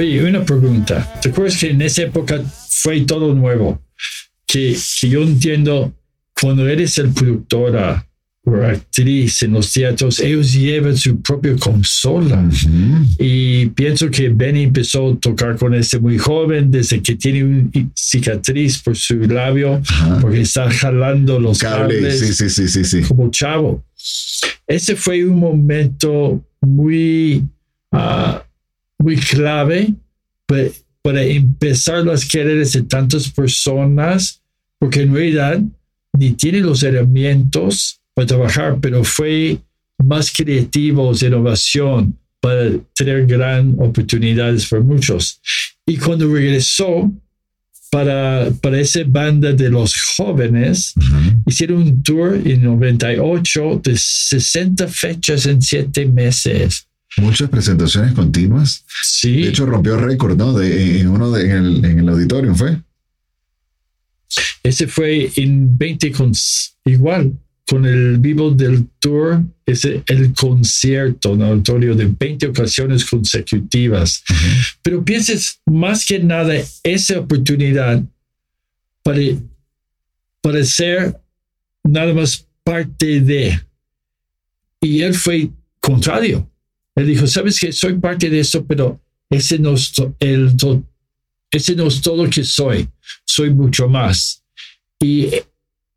Oye, 0.00 0.24
una 0.24 0.42
pregunta. 0.46 1.06
¿Te 1.20 1.28
acuerdas 1.28 1.58
que 1.58 1.72
en 1.72 1.82
esa 1.82 2.04
época 2.04 2.42
fue 2.70 3.02
todo 3.02 3.34
nuevo? 3.34 3.82
Que, 4.46 4.74
que 4.98 5.08
yo 5.10 5.22
entiendo, 5.22 5.92
cuando 6.40 6.66
eres 6.66 6.96
el 6.96 7.10
productora 7.10 8.06
o 8.46 8.54
actriz 8.54 9.42
en 9.42 9.52
los 9.52 9.70
teatros, 9.70 10.20
ellos 10.20 10.54
llevan 10.54 10.96
su 10.96 11.20
propia 11.20 11.54
consola. 11.56 12.48
Y 13.18 13.66
pienso 13.66 14.10
que 14.10 14.30
Benny 14.30 14.62
empezó 14.62 15.12
a 15.12 15.16
tocar 15.18 15.58
con 15.58 15.74
este 15.74 15.98
muy 15.98 16.16
joven, 16.16 16.70
desde 16.70 17.02
que 17.02 17.16
tiene 17.16 17.44
una 17.44 17.70
cicatriz 17.94 18.78
por 18.78 18.96
su 18.96 19.16
labio, 19.16 19.82
porque 20.22 20.40
está 20.40 20.70
jalando 20.70 21.38
los 21.38 21.58
Cable, 21.58 21.96
cables 21.96 22.36
sí, 22.38 22.48
sí, 22.48 22.84
sí, 22.84 23.02
como 23.02 23.30
chavo. 23.30 23.84
Ese 24.66 24.96
fue 24.96 25.22
un 25.26 25.38
momento 25.38 26.42
muy, 26.62 27.44
ah, 27.92 28.42
muy 29.00 29.16
clave 29.16 29.94
pa- 30.46 30.68
para 31.02 31.22
empezar 31.22 32.04
las 32.04 32.24
carreras 32.24 32.72
de 32.72 32.82
tantas 32.82 33.28
personas, 33.30 34.40
porque 34.78 35.02
en 35.02 35.14
realidad 35.14 35.60
ni 36.12 36.32
tiene 36.32 36.60
los 36.60 36.82
herramientas 36.82 38.00
para 38.14 38.26
trabajar, 38.26 38.78
pero 38.80 39.02
fue 39.04 39.58
más 40.02 40.30
creativos, 40.30 41.22
innovación, 41.22 42.16
para 42.40 42.70
tener 42.94 43.26
gran 43.26 43.74
oportunidades 43.78 44.66
para 44.66 44.82
muchos. 44.82 45.40
Y 45.86 45.96
cuando 45.96 46.32
regresó 46.32 47.10
para, 47.90 48.50
para 48.62 48.78
esa 48.80 49.00
banda 49.06 49.52
de 49.52 49.68
los 49.68 49.94
jóvenes, 50.16 50.94
hicieron 51.46 51.78
un 51.82 52.02
tour 52.02 52.40
en 52.44 52.62
98 52.62 53.80
de 53.84 53.96
60 53.96 54.86
fechas 54.88 55.46
en 55.46 55.60
7 55.60 56.06
meses. 56.06 56.86
Muchas 57.16 57.48
presentaciones 57.48 58.12
continuas. 58.12 58.84
Sí, 59.02 59.42
De 59.42 59.48
hecho, 59.48 59.66
rompió 59.66 59.96
récord, 59.96 60.36
¿no? 60.36 60.52
De, 60.52 61.00
en 61.00 61.08
uno 61.08 61.30
de, 61.30 61.44
en, 61.44 61.50
el, 61.50 61.84
en 61.84 62.08
el 62.08 62.54
¿fue? 62.54 62.78
ese 64.62 64.86
fue 64.86 65.30
en 65.36 65.76
20 65.76 66.12
con, 66.12 66.32
igual, 66.84 67.32
con 67.66 67.86
el 67.86 68.18
vivo 68.18 68.50
del 68.50 68.86
tour, 68.98 69.42
ese 69.64 70.02
el 70.06 70.32
concierto 70.34 71.34
en 71.34 71.42
auditorio 71.42 71.94
de 71.94 72.06
20 72.06 72.48
ocasiones 72.48 73.04
consecutivas. 73.04 74.22
Pero 74.82 75.04
pienses 75.04 75.60
más 75.66 76.04
que 76.04 76.18
nada 76.18 76.54
esa 76.82 77.20
oportunidad 77.20 78.02
para, 79.02 79.20
para 80.40 80.64
ser 80.64 81.18
nada 81.84 82.12
más 82.12 82.46
parte 82.62 83.20
de. 83.20 83.60
Y 84.80 85.02
él 85.02 85.14
fue 85.14 85.50
contrario. 85.80 86.48
Él 86.96 87.06
dijo, 87.06 87.26
sabes 87.26 87.58
que 87.58 87.72
soy 87.72 87.94
parte 87.94 88.28
de 88.28 88.40
esto, 88.40 88.64
pero 88.64 89.00
ese 89.30 89.58
no 89.58 89.74
es, 89.74 89.92
el 90.18 90.56
ese 91.50 91.74
no 91.74 91.86
es 91.86 92.00
todo 92.00 92.28
que 92.28 92.44
soy. 92.44 92.88
Soy 93.24 93.50
mucho 93.50 93.88
más. 93.88 94.42
Y 95.00 95.30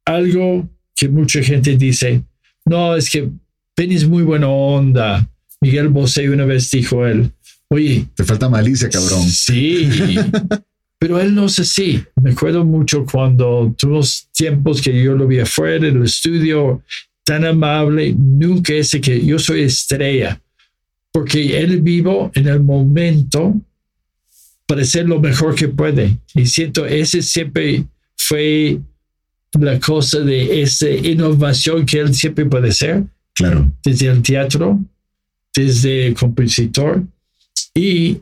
algo 0.06 0.68
que 0.96 1.10
mucha 1.10 1.42
gente 1.42 1.76
dice, 1.76 2.24
no, 2.66 2.96
es 2.96 3.10
que 3.10 3.30
Penny 3.76 3.96
es 3.96 4.08
muy 4.08 4.24
buena 4.24 4.48
onda. 4.48 5.28
Miguel 5.62 5.90
Bosé 5.90 6.30
una 6.30 6.46
vez 6.46 6.70
dijo 6.72 7.06
él, 7.06 7.32
oye, 7.70 8.06
Te 8.16 8.24
falta 8.24 8.50
malicia, 8.50 8.90
cabrón. 8.90 9.28
Sí, 9.30 9.90
pero 11.00 11.20
él 11.20 11.34
no 11.34 11.46
es 11.46 11.60
así. 11.60 12.04
Me 12.22 12.32
acuerdo 12.32 12.66
mucho 12.66 13.06
cuando 13.06 13.74
tuvimos 13.78 14.28
tiempos 14.32 14.82
que 14.82 15.04
yo 15.04 15.16
lo 15.16 15.28
vi 15.28 15.40
afuera 15.40 15.88
en 15.88 15.98
el 15.98 16.04
estudio, 16.04 16.84
tan 17.24 17.46
amable, 17.46 18.14
nunca 18.18 18.74
ese 18.74 19.00
que 19.00 19.26
yo 19.26 19.40
soy 19.40 19.62
estrella, 19.64 20.42
porque 21.14 21.60
él 21.60 21.82
vivo 21.82 22.32
en 22.34 22.48
el 22.48 22.60
momento 22.62 23.54
para 24.66 24.84
ser 24.84 25.08
lo 25.08 25.20
mejor 25.22 25.56
que 25.56 25.68
puede. 25.70 26.18
Y 26.34 26.46
siento, 26.48 26.86
ese 26.86 27.22
siempre 27.22 27.86
fue 28.18 28.80
la 29.60 29.80
cosa 29.80 30.20
de 30.20 30.62
esa 30.64 30.90
innovación 30.90 31.86
que 31.86 32.00
él 32.00 32.14
siempre 32.14 32.46
puede 32.46 32.72
ser 32.72 33.04
Claro. 33.36 33.72
desde 33.84 34.08
el 34.08 34.22
teatro, 34.22 34.80
desde 35.56 36.14
compositor 36.14 37.04
y 37.76 38.18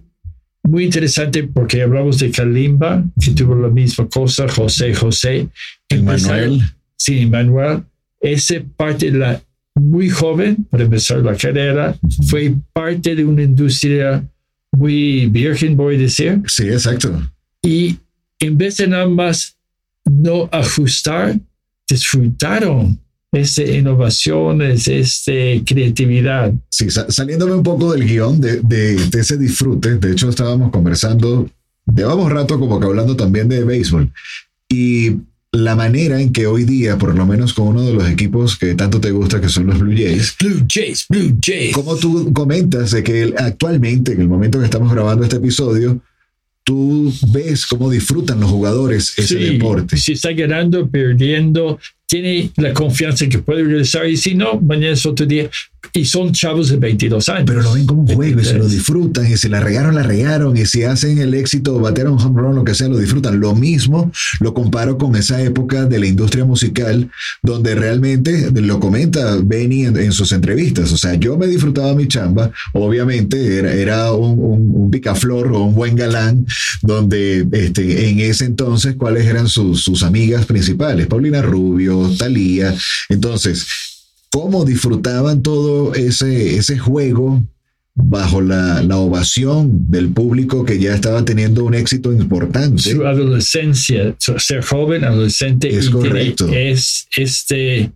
muy 0.64 0.86
interesante 0.86 1.44
porque 1.44 1.82
hablamos 1.82 2.20
de 2.20 2.32
Kalimba, 2.32 3.04
que 3.20 3.32
tuvo 3.32 3.56
la 3.56 3.68
misma 3.70 4.08
cosa, 4.08 4.48
José 4.48 4.94
José. 4.94 5.48
Emmanuel. 5.90 6.62
Sí, 6.96 7.26
Manuel. 7.26 7.84
Ese 8.20 8.62
parte 8.62 9.12
de 9.12 9.18
la 9.18 9.42
muy 9.76 10.10
joven 10.10 10.66
para 10.70 10.84
empezar 10.84 11.20
la 11.20 11.36
carrera, 11.36 11.96
fue 12.28 12.54
parte 12.74 13.16
de 13.16 13.24
una 13.26 13.44
industria 13.44 14.24
muy 14.72 15.28
virgen, 15.28 15.76
voy 15.78 15.96
a 15.96 16.00
decir, 16.00 16.42
Sí, 16.48 16.64
exacto. 16.68 17.22
y 17.64 17.98
en 18.40 18.58
vez 18.58 18.78
de 18.78 18.88
nada 18.88 19.08
más 19.08 19.56
no 20.06 20.50
ajustar, 20.52 21.40
disfrutaron 21.90 23.00
esa 23.32 23.64
innovación, 23.64 24.62
este, 24.62 25.62
creatividad. 25.66 26.54
Sí, 26.70 26.90
sa- 26.90 27.10
saliéndome 27.10 27.54
un 27.54 27.64
poco 27.64 27.94
del 27.94 28.06
guion 28.06 28.42
de, 28.42 28.62
de- 28.62 28.96
de 28.96 29.20
ese 29.20 29.38
disfrute, 29.38 29.96
de 29.98 30.12
hecho 30.12 30.30
estábamos 30.30 30.72
conversando, 30.72 31.50
llevamos 31.96 32.30
rato 32.32 32.60
como 32.60 32.80
que 32.80 32.88
hablando 32.88 33.16
también 33.16 33.48
de 33.48 33.64
béisbol 33.64 34.12
y 34.70 35.12
la 35.54 35.76
manera 35.76 36.22
en 36.22 36.32
que 36.32 36.48
hoy 36.48 36.64
día, 36.64 36.98
por 36.98 37.14
lo 37.16 37.26
menos 37.26 37.54
con 37.54 37.68
uno 37.68 37.82
de 37.82 37.94
los 37.94 38.10
equipos 38.10 38.58
que 38.58 38.74
tanto 38.74 39.02
te 39.02 39.12
gusta, 39.12 39.42
que 39.42 39.50
son 39.50 39.68
los 39.68 39.80
Blue 39.80 39.94
Jays, 39.96 40.36
Blue 40.40 40.66
Jays, 40.68 41.06
Blue 41.10 41.38
Jays. 41.46 41.74
como 41.74 41.98
tú 41.98 42.32
comentas 42.32 42.92
de 42.92 43.04
que 43.04 43.34
actualmente, 43.38 44.14
en 44.14 44.22
el 44.22 44.30
momento 44.30 44.60
que 44.60 44.66
estamos 44.66 44.92
grabando 44.94 45.24
este 45.24 45.36
episodio, 45.38 46.00
tú 46.64 47.14
ves 47.34 47.66
cómo 47.66 47.90
disfrutan 47.90 48.40
los 48.40 48.50
jugadores 48.50 49.14
ese 49.18 49.38
Sí, 49.38 49.58
deporte. 49.58 49.98
Si 49.98 50.14
está 50.14 50.32
ganando, 50.32 50.90
perdiendo, 50.90 51.80
tiene 52.06 52.52
la 52.56 52.74
confianza 52.74 53.28
que 53.28 53.40
puede 53.40 53.64
regresar 53.64 54.08
y 54.08 54.16
si 54.16 54.36
no, 54.36 54.60
mañana 54.62 54.94
es 54.94 55.06
otro 55.06 55.26
día. 55.26 55.50
Y 55.94 56.06
son 56.06 56.32
chavos 56.32 56.70
de 56.70 56.78
22 56.78 57.28
años. 57.30 57.44
Pero 57.46 57.62
lo 57.62 57.74
ven 57.74 57.86
como 57.86 58.02
un 58.02 58.08
juego 58.08 58.40
y 58.40 58.46
se 58.46 58.54
lo 58.54 58.66
23. 58.66 58.72
disfrutan. 58.72 59.32
Y 59.32 59.38
si 59.38 59.50
la 59.50 59.60
regaron, 59.60 59.96
la 59.96 60.04
regaron. 60.04 60.56
Y 60.56 60.66
si 60.66 60.84
hacen 60.84 61.18
el 61.18 61.34
éxito, 61.34 61.80
batearon 61.80 62.14
un 62.14 62.22
home 62.22 62.42
run, 62.42 62.56
lo 62.56 62.64
que 62.64 62.76
sea, 62.76 62.88
lo 62.88 62.98
disfrutan. 62.98 63.40
Lo 63.40 63.56
mismo 63.56 64.12
lo 64.40 64.54
comparo 64.54 64.98
con 64.98 65.16
esa 65.16 65.42
época 65.42 65.86
de 65.86 66.00
la 66.00 66.06
industria 66.06 66.46
musical, 66.46 67.10
donde 67.42 67.76
realmente 67.76 68.52
lo 68.54 68.80
comenta 68.80 69.38
Benny 69.44 69.86
en, 69.86 69.98
en 69.98 70.12
sus 70.12 70.32
entrevistas. 70.32 70.92
O 70.94 70.98
sea, 70.98 71.16
yo 71.16 71.38
me 71.38 71.48
disfrutaba 71.48 71.94
mi 71.94 72.08
chamba. 72.08 72.52
Obviamente 72.74 73.58
era, 73.58 73.74
era 73.74 74.14
un, 74.14 74.40
un, 74.40 74.72
un 74.76 74.92
picaflor 74.92 75.48
o 75.48 75.64
un 75.64 75.76
buen 75.76 75.96
galán, 75.96 76.46
donde 76.82 77.48
este, 77.52 78.10
en 78.10 78.20
ese 78.20 78.46
entonces, 78.46 78.96
¿cuáles 78.96 79.26
eran 79.26 79.48
sus, 79.48 79.84
sus 79.84 80.04
amigas 80.04 80.46
principales? 80.46 81.08
Paulina 81.08 81.42
Rubio, 81.42 82.10
Talía. 82.18 82.74
Entonces, 83.10 83.68
cómo 84.32 84.66
disfrutaban 84.66 85.42
todo 85.44 85.94
ese, 85.94 86.58
ese 86.58 86.78
juego 86.78 87.44
bajo 87.94 88.42
la, 88.42 88.82
la 88.82 88.98
ovación 88.98 89.92
del 89.92 90.10
público 90.10 90.64
que 90.64 90.80
ya 90.80 90.96
estaba 90.96 91.24
teniendo 91.26 91.66
un 91.66 91.74
éxito 91.74 92.12
importante. 92.14 92.82
su 92.82 93.06
adolescencia, 93.06 94.16
su- 94.18 94.40
ser 94.40 94.64
joven, 94.64 95.04
adolescente, 95.04 95.68
Es 95.76 95.90
correcto. 95.90 96.48
es 96.50 97.08
este 97.18 97.92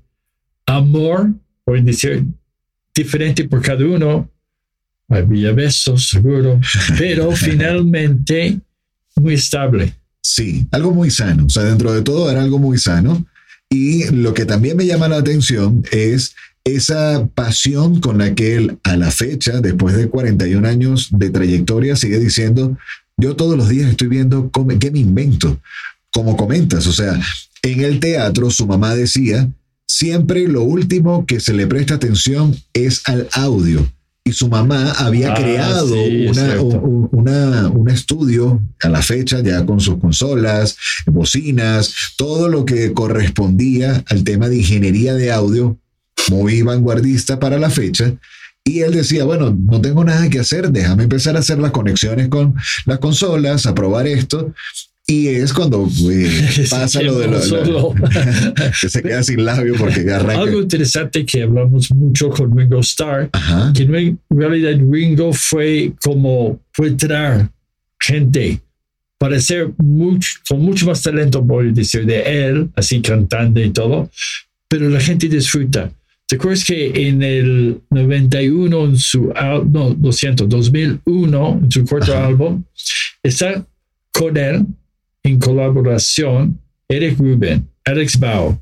amor, 0.66 1.32
por 1.64 1.82
decir, 1.82 2.26
diferente 2.94 3.46
por 3.46 3.62
cada 3.62 3.86
uno. 3.86 4.30
Había 5.08 5.52
besos, 5.54 6.10
seguro, 6.10 6.60
pero 6.98 7.32
finalmente 7.32 8.60
muy 9.16 9.36
estable. 9.36 9.94
Sí, 10.22 10.66
algo 10.72 10.92
muy 10.92 11.12
sano. 11.12 11.46
O 11.46 11.50
sea, 11.50 11.64
dentro 11.64 11.94
de 11.94 12.02
todo 12.02 12.30
era 12.30 12.42
algo 12.42 12.58
muy 12.58 12.78
sano. 12.80 13.26
Y 13.76 14.06
lo 14.12 14.34
que 14.34 14.46
también 14.46 14.78
me 14.78 14.86
llama 14.86 15.10
la 15.10 15.18
atención 15.18 15.84
es 15.92 16.34
esa 16.64 17.28
pasión 17.36 18.00
con 18.00 18.18
la 18.20 18.34
que 18.34 18.56
él 18.56 18.78
a 18.84 18.96
la 18.96 19.12
fecha, 19.12 19.60
después 19.60 19.98
de 19.98 20.08
41 20.08 20.66
años 20.66 21.10
de 21.12 21.30
trayectoria, 21.30 21.98
sigue 21.98 22.18
diciendo, 22.20 22.78
yo 23.18 23.36
todos 23.36 23.58
los 23.58 23.68
días 23.68 23.90
estoy 23.90 24.08
viendo 24.08 24.50
cómo- 24.50 24.80
qué 24.80 24.92
me 24.92 25.00
invento. 25.00 25.60
Como 26.14 26.38
comentas, 26.38 26.88
o 26.88 26.94
sea, 26.94 27.20
en 27.64 27.82
el 27.82 28.00
teatro 28.00 28.50
su 28.50 28.66
mamá 28.66 28.96
decía, 28.96 29.50
siempre 29.86 30.48
lo 30.48 30.64
último 30.64 31.26
que 31.26 31.42
se 31.42 31.54
le 31.54 31.68
presta 31.68 31.96
atención 31.96 32.56
es 32.74 33.02
al 33.06 33.28
audio. 33.34 33.92
Y 34.28 34.34
su 34.34 34.50
mamá 34.50 34.92
había 34.98 35.34
Ah, 35.34 35.36
creado 35.36 35.88
sí, 35.88 36.26
una, 36.28 36.60
un, 36.62 37.10
una- 37.12 37.68
un 37.70 37.90
estudio 37.92 38.60
a 38.82 38.90
la 38.90 39.04
fecha 39.04 39.40
ya 39.42 39.64
con 39.64 39.80
sus 39.80 40.00
consolas, 40.00 40.76
bocinas, 41.06 41.94
todo 42.18 42.50
lo 42.50 42.66
que 42.66 42.92
correspondía 42.94 44.04
al 44.08 44.24
tema 44.24 44.50
de 44.50 44.58
ingeniería 44.58 45.14
de 45.14 45.32
audio, 45.32 45.78
muy 46.32 46.64
vanguardista 46.64 47.40
para 47.40 47.60
la 47.60 47.70
fecha. 47.70 48.14
Y 48.64 48.80
él 48.80 48.94
decía, 48.94 49.26
bueno, 49.26 49.56
no 49.56 49.80
tengo 49.80 50.04
nada 50.04 50.28
que 50.28 50.40
hacer, 50.40 50.72
déjame 50.72 51.04
empezar 51.04 51.36
a 51.36 51.40
hacer 51.40 51.60
las 51.60 51.70
conexiones 51.70 52.30
con 52.30 52.56
las 52.88 52.98
consolas, 52.98 53.68
a 53.68 53.76
probar 53.76 54.08
esto. 54.08 54.56
Y 55.08 55.28
es 55.28 55.54
cuando 55.54 55.88
eh, 56.10 56.66
pasa 56.70 57.02
lo 57.04 57.20
de 57.20 57.28
lo, 57.28 57.42
Solo. 57.42 57.94
que 58.82 58.90
se 58.90 59.04
queda 59.04 59.22
sin 59.22 59.46
labio 59.46 59.76
porque 59.78 60.12
arranca. 60.12 60.42
Algo 60.42 60.62
interesante 60.62 61.26
que 61.26 61.44
hablamos 61.44 61.92
mucho 61.92 62.30
con 62.30 62.58
Ringo 62.58 62.80
Starr, 62.80 63.30
Ajá. 63.32 63.72
que 63.76 63.84
en 63.84 64.20
realidad 64.32 64.80
Ringo 64.90 65.32
fue 65.32 65.94
como 66.02 66.60
fue 66.72 66.92
traer 66.92 67.50
gente 68.00 68.60
para 69.20 69.40
ser 69.40 69.72
mucho, 69.78 70.30
con 70.50 70.62
mucho 70.62 70.88
más 70.88 71.02
talento, 71.02 71.46
a 71.48 71.64
decir, 71.72 72.06
de 72.06 72.48
él, 72.48 72.70
así 72.76 73.00
cantando 73.02 73.62
y 73.62 73.70
todo, 73.70 74.10
pero 74.68 74.90
la 74.90 75.00
gente 75.00 75.30
disfruta. 75.30 75.92
¿Te 76.28 76.36
acuerdas 76.36 76.66
que 76.66 77.08
en 77.08 77.22
el 77.22 77.82
91, 77.92 78.86
en 78.86 78.98
su, 78.98 79.32
no, 79.72 79.96
lo 80.02 80.12
siento, 80.12 80.48
2001, 80.48 81.60
en 81.64 81.72
su 81.72 81.86
cuarto 81.86 82.14
Ajá. 82.14 82.26
álbum, 82.26 82.64
está 83.22 83.64
con 84.12 84.36
él 84.36 84.66
en 85.26 85.40
colaboración 85.40 86.60
Eric 86.88 87.18
Rubin, 87.18 87.68
Alex 87.84 88.20
Bauer, 88.20 88.58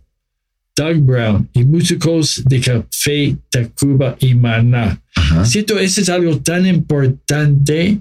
Doug 0.75 0.97
Brown 1.01 1.49
y 1.53 1.63
músicos 1.65 2.41
de 2.45 2.61
Café 2.61 3.35
Tacuba 3.49 4.15
y 4.19 4.33
Maná. 4.33 4.99
Ajá. 5.13 5.45
Siento, 5.45 5.77
eso 5.77 5.99
es 6.01 6.09
algo 6.09 6.37
tan 6.39 6.65
importante 6.65 7.99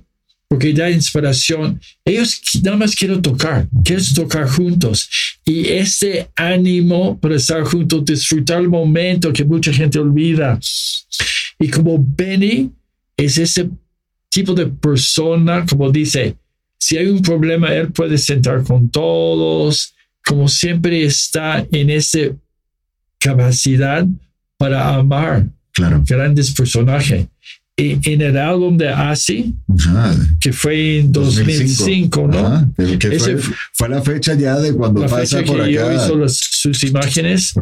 porque 0.48 0.72
da 0.72 0.88
inspiración. 0.90 1.80
Ellos 2.04 2.40
nada 2.62 2.76
más 2.76 2.94
quieren 2.94 3.20
tocar, 3.20 3.66
quieren 3.84 4.04
tocar 4.14 4.48
juntos. 4.48 5.08
Y 5.44 5.66
ese 5.66 6.28
ánimo 6.36 7.18
para 7.18 7.36
estar 7.36 7.64
juntos, 7.64 8.04
disfrutar 8.04 8.60
el 8.60 8.68
momento 8.68 9.32
que 9.32 9.44
mucha 9.44 9.72
gente 9.72 9.98
olvida. 9.98 10.60
Y 11.58 11.68
como 11.68 11.98
Benny 11.98 12.70
es 13.16 13.38
ese 13.38 13.68
tipo 14.28 14.54
de 14.54 14.66
persona, 14.66 15.66
como 15.68 15.90
dice, 15.90 16.36
si 16.84 16.96
hay 16.98 17.06
un 17.06 17.22
problema, 17.22 17.72
él 17.72 17.92
puede 17.92 18.18
sentar 18.18 18.64
con 18.64 18.88
todos, 18.90 19.94
como 20.24 20.48
siempre 20.48 21.04
está 21.04 21.64
en 21.70 21.90
esa 21.90 22.18
capacidad 23.18 24.04
para 24.58 24.94
amar 24.96 25.46
Claro. 25.72 26.02
grandes 26.06 26.50
personajes. 26.52 27.26
Y 27.76 27.98
en 28.12 28.20
el 28.20 28.36
álbum 28.36 28.76
de 28.76 28.88
Asi, 28.90 29.54
Ajá. 29.78 30.14
que 30.40 30.52
fue 30.52 30.98
en 30.98 31.12
2005, 31.12 32.26
¿no? 32.28 32.38
Ajá. 32.46 32.68
Que- 32.76 33.38
fue, 33.72 33.88
la 33.88 34.02
fecha 34.02 34.34
ya 34.34 34.58
de 34.58 34.74
cuando 34.74 35.00
La 35.02 35.08
pasa 35.08 35.38
fecha 35.38 35.52
por 35.52 35.64
que 35.64 35.72
yo 35.72 35.86
acá. 35.86 35.94
hizo 35.94 36.16
las- 36.18 36.36
sus 36.36 36.82
imágenes. 36.84 37.54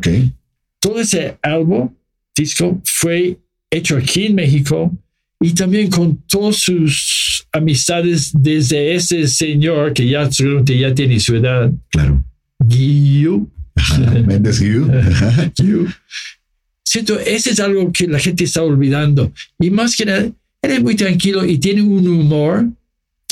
Todo 0.80 0.98
ese 1.00 1.36
álbum, 1.42 1.90
disco, 2.34 2.80
fue 2.84 3.38
hecho 3.70 3.96
aquí 3.98 4.26
en 4.26 4.34
México 4.34 4.92
y 5.40 5.52
también 5.54 5.88
con 5.90 6.16
todas 6.26 6.56
sus 6.56 7.46
amistades 7.52 8.30
desde 8.34 8.94
ese 8.94 9.26
señor 9.26 9.92
que 9.94 10.06
ya, 10.06 10.30
seguramente 10.30 10.78
ya 10.78 10.94
tiene 10.94 11.18
su 11.18 11.36
edad, 11.36 11.72
Claro. 11.90 12.22
Ajá. 13.74 13.98
Méndez. 14.26 14.60
Guiu. 14.60 15.88
Siento, 16.84 17.18
ese 17.20 17.50
es 17.50 17.60
algo 17.60 17.90
que 17.92 18.06
la 18.06 18.18
gente 18.18 18.44
está 18.44 18.62
olvidando. 18.62 19.32
Y 19.58 19.70
más 19.70 19.96
que 19.96 20.04
nada, 20.04 20.20
él 20.62 20.70
es 20.70 20.82
muy 20.82 20.96
tranquilo 20.96 21.44
y 21.46 21.58
tiene 21.58 21.82
un 21.82 22.06
humor 22.06 22.66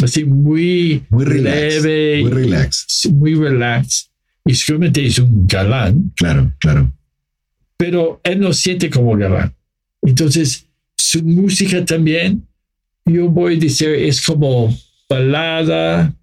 así 0.03 0.25
muy, 0.25 1.03
Muy 1.11 1.25
relax. 1.25 1.57
leve, 1.85 2.23
Muy 2.23 2.31
relax. 2.33 3.09
muy 3.12 3.35
relax. 3.35 4.11
Y 4.47 4.55
seguramente 4.55 5.05
es 5.05 5.19
un 5.19 5.47
galán, 5.47 6.12
Claro, 6.17 6.53
claro. 6.61 6.91
pero 7.77 8.21
él 8.25 8.41
no 8.41 8.53
siente 8.55 8.88
como 8.88 9.15
galán. 9.17 9.53
Entonces, 10.03 10.65
su 11.09 11.25
música 11.25 11.83
también, 11.87 12.47
yo 13.07 13.31
voy 13.31 13.57
a 13.57 13.59
decir, 13.59 13.88
es 13.88 14.21
como 14.21 14.77
balada. 15.09 16.15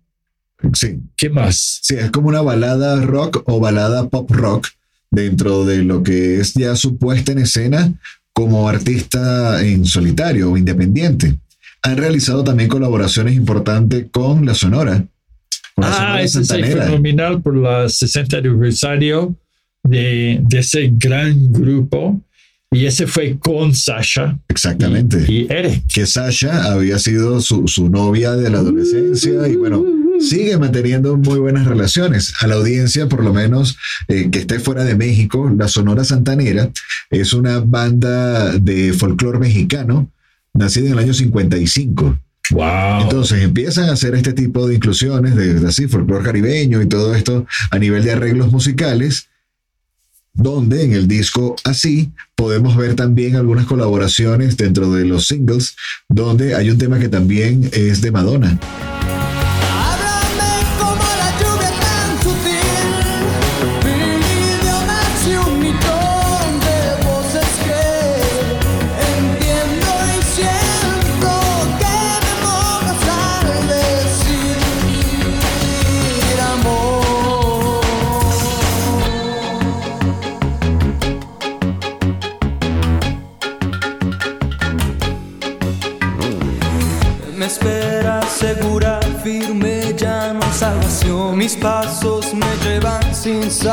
Sí. 0.74 1.00
¿Qué 1.18 1.28
más? 1.28 1.80
Sí, 1.82 1.96
es 1.96 2.12
como 2.12 2.28
una 2.28 2.42
balada 2.42 3.02
rock 3.04 3.42
o 3.48 3.60
balada 3.60 4.10
pop 4.10 4.30
rock 4.30 4.68
dentro 5.10 5.66
de 5.66 5.84
lo 5.84 6.04
que 6.04 6.40
es 6.40 6.54
ya 6.54 6.76
su 6.76 6.98
puesta 6.98 7.32
en 7.32 7.40
escena 7.40 7.92
como 8.32 8.70
artista 8.70 9.60
en 9.66 9.86
solitario 9.86 10.52
o 10.52 10.58
independiente. 10.58 11.36
Han 11.82 11.98
realizado 11.98 12.44
también 12.44 12.70
colaboraciones 12.70 13.36
importantes 13.36 14.06
con 14.12 14.46
la 14.46 14.54
Sonora. 14.54 15.04
Con 15.74 15.84
la 15.84 15.90
Ah, 15.90 15.94
Sonora 15.94 16.22
ese 16.22 16.42
es 16.42 16.48
fenomenal 16.48 17.42
por 17.42 17.58
la 17.58 17.90
60 17.90 18.38
aniversario 18.38 19.36
de, 19.82 20.40
de 20.44 20.60
ese 20.60 20.92
gran 20.94 21.52
grupo. 21.52 22.22
Y 22.76 22.86
ese 22.86 23.08
fue 23.08 23.38
con 23.40 23.74
Sasha 23.74 24.38
Exactamente. 24.50 25.24
y, 25.28 25.44
y 25.44 25.48
Eric. 25.50 25.84
que 25.88 26.06
Sasha 26.06 26.72
había 26.74 27.00
sido 27.00 27.40
su, 27.40 27.68
su 27.68 27.90
novia 27.90 28.34
de 28.34 28.50
la 28.50 28.60
adolescencia 28.60 29.48
y 29.48 29.56
bueno, 29.56 29.84
sigue 30.20 30.58
manteniendo 30.58 31.16
muy 31.18 31.40
buenas 31.40 31.66
relaciones. 31.66 32.34
A 32.42 32.48
la 32.48 32.56
audiencia, 32.56 33.08
por 33.08 33.24
lo 33.24 33.34
menos 33.34 33.78
eh, 34.08 34.30
que 34.30 34.40
esté 34.40 34.60
fuera 34.60 34.84
de 34.84 34.96
México, 34.96 35.52
la 35.58 35.68
Sonora 35.68 36.04
Santanera 36.04 36.70
es 37.10 37.34
una 37.34 37.60
banda 37.60 38.58
de 38.58 38.94
folclore 38.94 39.40
mexicano 39.40 40.12
nacida 40.54 40.88
en 40.88 40.94
el 40.94 41.00
año 41.00 41.14
55. 41.14 42.20
Wow. 42.52 43.02
Entonces 43.02 43.42
empiezan 43.42 43.90
a 43.90 43.94
hacer 43.94 44.16
este 44.16 44.34
tipo 44.34 44.68
de 44.68 44.76
inclusiones 44.76 45.36
de 45.36 45.66
así, 45.68 45.88
folclore 45.88 46.24
caribeño 46.24 46.82
y 46.82 46.88
todo 46.88 47.16
esto 47.16 47.46
a 47.72 47.80
nivel 47.80 48.04
de 48.04 48.12
arreglos 48.12 48.52
musicales, 48.52 49.30
donde 50.36 50.84
en 50.84 50.94
el 50.94 51.08
disco 51.08 51.56
así 51.64 52.12
podemos 52.36 52.76
ver 52.78 52.96
también 52.96 53.36
algunas 53.36 53.66
colaboraciones 53.66 54.58
dentro 54.58 54.92
de 54.92 55.06
los 55.06 55.28
singles, 55.28 55.76
donde 56.08 56.56
hay 56.56 56.70
un 56.70 56.78
tema 56.78 57.00
que 57.00 57.10
también 57.10 57.70
es 57.74 58.02
de 58.02 58.12
Madonna. 58.12 58.60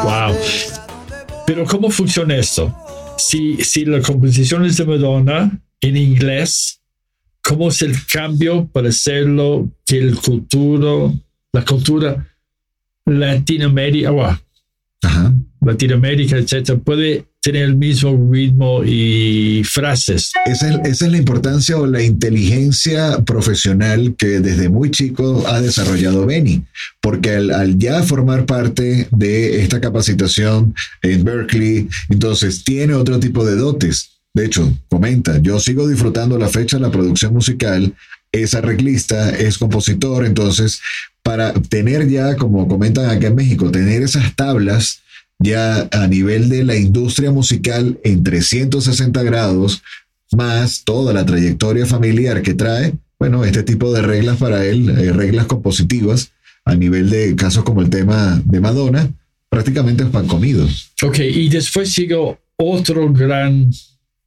Wow. 0.02 0.36
Pero 1.46 1.64
¿cómo 1.64 1.90
funciona 1.90 2.36
esto? 2.36 2.74
Si, 3.18 3.62
si 3.62 3.84
la 3.84 4.00
composición 4.00 4.64
es 4.64 4.76
de 4.76 4.84
Madonna 4.84 5.60
en 5.80 5.96
inglés, 5.96 6.80
¿cómo 7.42 7.68
es 7.68 7.82
el 7.82 7.94
cambio 8.06 8.66
para 8.68 8.88
hacerlo 8.88 9.70
que 9.84 9.98
el 9.98 10.18
la 11.52 11.64
cultura 11.64 12.28
Latinoamérica, 13.04 14.10
wow. 14.10 14.36
Latinoamérica, 15.64 16.36
etcétera, 16.36 16.78
puede 16.78 17.24
tener 17.40 17.64
el 17.64 17.76
mismo 17.76 18.28
ritmo 18.30 18.82
y 18.84 19.62
frases? 19.64 20.32
Esa 20.46 20.80
es, 20.84 21.00
la 21.02 21.16
importancia 21.16 21.76
o 21.76 21.86
la 21.86 22.02
inteligencia 22.02 23.18
profesional 23.24 24.14
que 24.16 24.40
desde 24.40 24.68
muy 24.68 24.90
chico 24.90 25.44
ha 25.48 25.60
desarrollado 25.60 26.26
Benny, 26.26 26.64
porque 27.00 27.30
al, 27.30 27.50
al 27.50 27.78
ya 27.78 28.02
formar 28.02 28.46
parte 28.46 29.08
de 29.10 29.62
esta 29.62 29.80
capacitación 29.80 30.74
en 31.02 31.24
Berkeley, 31.24 31.88
entonces 32.08 32.64
tiene 32.64 32.94
otro 32.94 33.18
tipo 33.18 33.44
de 33.44 33.56
dotes. 33.56 34.10
De 34.34 34.46
hecho, 34.46 34.72
comenta, 34.88 35.38
yo 35.42 35.60
sigo 35.60 35.86
disfrutando 35.86 36.38
la 36.38 36.48
fecha 36.48 36.78
la 36.78 36.90
producción 36.90 37.34
musical, 37.34 37.94
es 38.32 38.54
arreglista, 38.54 39.30
es 39.30 39.58
compositor, 39.58 40.24
entonces 40.24 40.80
para 41.22 41.52
tener 41.52 42.08
ya, 42.08 42.36
como 42.36 42.66
comentan 42.66 43.08
acá 43.10 43.28
en 43.28 43.36
México, 43.36 43.70
tener 43.70 44.02
esas 44.02 44.34
tablas 44.34 45.01
ya 45.42 45.88
a 45.90 46.06
nivel 46.06 46.48
de 46.48 46.64
la 46.64 46.76
industria 46.76 47.30
musical 47.30 47.98
en 48.04 48.22
360 48.22 49.22
grados, 49.22 49.82
más 50.32 50.82
toda 50.84 51.12
la 51.12 51.26
trayectoria 51.26 51.86
familiar 51.86 52.42
que 52.42 52.54
trae, 52.54 52.94
bueno, 53.18 53.44
este 53.44 53.62
tipo 53.62 53.92
de 53.92 54.02
reglas 54.02 54.38
para 54.38 54.64
él, 54.64 54.88
eh, 54.90 55.12
reglas 55.12 55.46
compositivas, 55.46 56.32
a 56.64 56.74
nivel 56.74 57.10
de 57.10 57.34
casos 57.36 57.64
como 57.64 57.82
el 57.82 57.90
tema 57.90 58.40
de 58.44 58.60
Madonna, 58.60 59.08
prácticamente 59.48 60.04
es 60.04 60.10
pan 60.10 60.26
comido. 60.26 60.66
Ok, 61.02 61.18
y 61.18 61.48
después 61.48 61.92
sigo 61.92 62.38
otro 62.56 63.12
gran, 63.12 63.70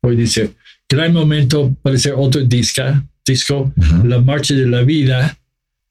a 0.02 0.08
decir, 0.10 0.54
gran 0.88 1.14
momento 1.14 1.76
para 1.82 1.96
hacer 1.96 2.14
otro 2.16 2.42
disca, 2.44 3.04
disco, 3.26 3.74
Ajá. 3.82 4.04
La 4.06 4.22
Marcha 4.22 4.54
de 4.54 4.68
la 4.68 4.84
Vida, 4.84 5.38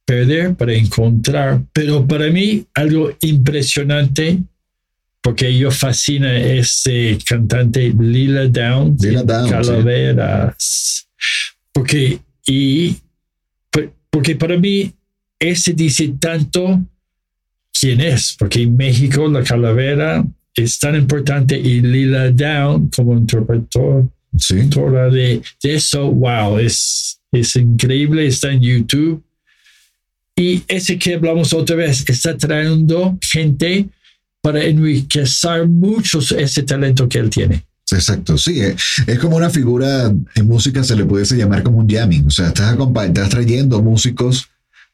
Perder 0.04 0.54
para 0.54 0.74
Encontrar. 0.74 1.62
Pero 1.72 2.06
para 2.06 2.30
mí, 2.30 2.66
algo 2.74 3.10
impresionante, 3.22 4.42
porque 5.24 5.56
yo 5.56 5.70
fascina 5.70 6.37
este 6.37 7.16
cantante 7.24 7.92
Lila 7.98 8.46
Downs, 8.46 9.02
Lila 9.02 9.20
en 9.20 9.26
Downs, 9.26 9.46
sí. 9.48 9.52
Calaveras. 9.52 11.08
Porque, 11.72 12.18
y, 12.46 12.94
por- 13.70 13.90
porque 14.10 14.37
para 14.37 14.58
mí, 14.58 14.92
ese 15.38 15.72
dice 15.72 16.14
tanto 16.20 16.78
quién 17.72 18.02
es, 18.02 18.37
porque 18.38 18.62
en 18.62 18.76
México 18.76 19.26
la 19.28 19.42
calavera 19.42 20.22
es 20.54 20.78
tan 20.78 20.94
importante 20.94 21.58
y 21.58 21.80
Lila 21.80 22.30
Down 22.30 22.90
como 22.94 23.14
interpretor 23.16 24.06
Sí. 24.37 24.56
de, 24.56 25.40
de 25.62 25.74
eso, 25.74 26.10
wow, 26.10 26.58
es, 26.58 27.18
es 27.32 27.56
increíble, 27.56 28.26
está 28.26 28.52
en 28.52 28.60
YouTube. 28.60 29.22
Y 30.37 30.62
ese 30.68 30.98
que 30.98 31.14
hablamos 31.14 31.52
otra 31.52 31.76
vez, 31.76 32.04
está 32.08 32.37
trayendo 32.37 33.16
gente 33.22 33.87
para 34.44 34.62
enriquecer 34.62 35.66
mucho 35.66 36.18
ese 36.18 36.62
talento 36.64 37.09
que 37.09 37.18
él 37.18 37.30
tiene. 37.30 37.64
Exacto, 37.90 38.37
sí, 38.37 38.61
eh, 38.61 38.76
es 39.07 39.18
como 39.18 39.37
una 39.37 39.48
figura 39.48 40.12
en 40.35 40.46
música 40.46 40.85
se 40.85 40.94
le 40.94 41.07
pudiese 41.07 41.35
llamar 41.35 41.62
como 41.62 41.78
un 41.78 41.88
jamming, 41.88 42.26
o 42.26 42.30
sea, 42.30 42.48
estás, 42.48 42.76
estás 43.07 43.28
trayendo 43.30 43.80
músicos 43.80 44.48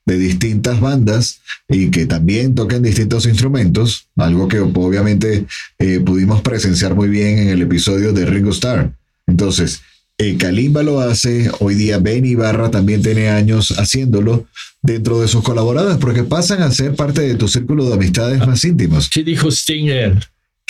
de 0.06 0.18
distintas 0.18 0.80
bandas 0.80 1.40
y 1.68 1.90
que 1.90 2.06
también 2.06 2.54
tocan 2.54 2.80
distintos 2.80 3.26
instrumentos, 3.26 4.06
algo 4.14 4.46
que 4.46 4.60
obviamente 4.60 5.46
eh, 5.80 5.98
pudimos 5.98 6.42
presenciar 6.42 6.94
muy 6.94 7.08
bien 7.08 7.38
en 7.38 7.48
el 7.48 7.62
episodio 7.62 8.12
de 8.12 8.26
Ringo 8.26 8.50
Starr. 8.50 8.92
Entonces, 9.26 9.82
eh, 10.20 10.36
Kalimba 10.36 10.82
lo 10.82 11.00
hace, 11.00 11.50
hoy 11.60 11.74
día 11.74 11.98
Ben 11.98 12.26
Ibarra 12.26 12.70
también 12.70 13.02
tiene 13.02 13.30
años 13.30 13.72
haciéndolo 13.78 14.46
dentro 14.82 15.20
de 15.20 15.28
sus 15.28 15.42
colaboradores, 15.42 15.96
porque 15.98 16.24
pasan 16.24 16.62
a 16.62 16.70
ser 16.70 16.94
parte 16.94 17.22
de 17.22 17.34
tu 17.36 17.48
círculo 17.48 17.86
de 17.86 17.94
amistades 17.94 18.46
más 18.46 18.64
íntimos 18.64 19.08
¿Qué 19.08 19.24
dijo 19.24 19.48
Sting 19.48 19.86
él? 19.88 20.18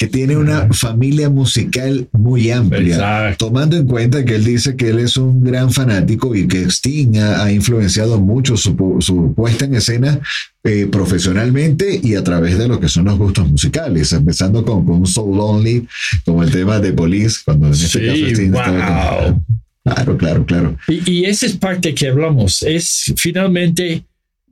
Que 0.01 0.07
tiene 0.07 0.35
una 0.35 0.67
familia 0.73 1.29
musical 1.29 2.09
muy 2.13 2.51
amplia, 2.51 2.95
Exacto. 2.95 3.49
tomando 3.49 3.77
en 3.77 3.87
cuenta 3.87 4.25
que 4.25 4.37
él 4.37 4.45
dice 4.45 4.75
que 4.75 4.89
él 4.89 4.99
es 4.99 5.19
un 5.19 5.45
gran 5.45 5.71
fanático 5.71 6.35
y 6.35 6.49
que 6.49 6.63
Sting 6.71 7.19
ha, 7.19 7.45
ha 7.45 7.53
influenciado 7.53 8.19
mucho 8.19 8.57
su, 8.57 8.97
su 9.01 9.35
puesta 9.35 9.67
en 9.67 9.75
escena 9.75 10.19
eh, 10.65 10.87
profesionalmente 10.91 12.01
y 12.03 12.15
a 12.15 12.25
través 12.25 12.57
de 12.57 12.67
lo 12.67 12.81
que 12.81 12.89
son 12.89 13.05
los 13.05 13.19
gustos 13.19 13.47
musicales, 13.51 14.11
empezando 14.15 14.65
con, 14.65 14.87
con 14.87 15.07
So 15.07 15.27
Lonely, 15.27 15.87
como 16.25 16.43
el 16.45 16.51
tema 16.51 16.79
de 16.81 16.95
Police, 16.95 17.41
cuando 17.45 17.67
en 17.67 17.75
este 17.75 17.87
Sí, 18.01 18.07
caso 18.07 18.27
Sting 18.35 18.55
estaba 18.55 19.19
con- 19.19 19.33
wow. 19.35 19.45
Claro, 19.85 20.17
claro, 20.17 20.47
claro. 20.47 20.77
Y, 20.89 21.11
y 21.11 21.25
esa 21.27 21.45
es 21.45 21.59
parte 21.59 21.95
que 21.95 22.09
hablamos. 22.09 22.63
Es 22.63 23.13
finalmente, 23.19 24.03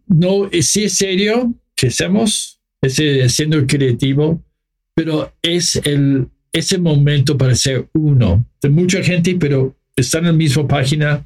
no, 0.07 0.47
es- 0.53 0.67
sí 0.69 0.85
es 0.85 0.93
serio 0.93 1.55
que 1.75 1.87
hacemos, 1.87 2.61
es 2.83 2.99
eh, 2.99 3.27
siendo 3.31 3.67
creativo, 3.67 4.43
pero 4.99 5.33
es 5.43 5.77
el, 5.85 6.27
ese 6.53 6.77
momento 6.77 7.39
para 7.39 7.55
ser 7.55 7.87
uno 7.95 8.45
de 8.61 8.69
mucha 8.69 9.01
gente, 9.01 9.37
pero 9.39 9.77
están 9.95 10.23
en 10.23 10.27
la 10.27 10.33
misma 10.33 10.67
página 10.67 11.25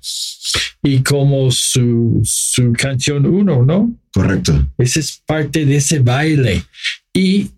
y 0.82 0.98
como 0.98 1.50
su, 1.50 2.20
su 2.22 2.70
canción 2.74 3.24
uno, 3.24 3.64
¿no? 3.64 3.90
Correcto. 4.12 4.68
Esa 4.76 5.00
es 5.00 5.22
parte 5.26 5.64
de 5.64 5.76
ese 5.76 6.00
baile. 6.00 6.62
Y 7.14 7.48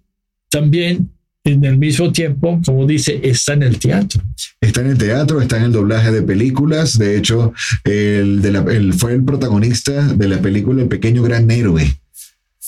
también 0.51 1.11
en 1.43 1.65
el 1.65 1.77
mismo 1.79 2.13
tiempo, 2.13 2.61
como 2.65 2.87
dice, 2.87 3.21
está 3.25 3.55
en 3.55 3.65
el 3.65 3.79
teatro. 3.81 4.23
Está 4.61 4.83
en 4.83 4.87
el 4.93 4.99
teatro, 4.99 5.41
está 5.41 5.57
en 5.57 5.65
el 5.65 5.73
doblaje 5.73 6.13
de 6.13 6.23
películas. 6.23 6.97
De 6.97 7.17
hecho, 7.19 7.53
el 7.83 8.41
de 8.41 8.53
la- 8.53 8.65
el- 8.73 8.93
fue 8.95 9.15
el 9.15 9.25
protagonista 9.25 10.07
de 10.07 10.29
la 10.29 10.39
película 10.39 10.83
El 10.83 10.89
pequeño 10.89 11.23
gran 11.25 11.51
héroe. 11.51 11.99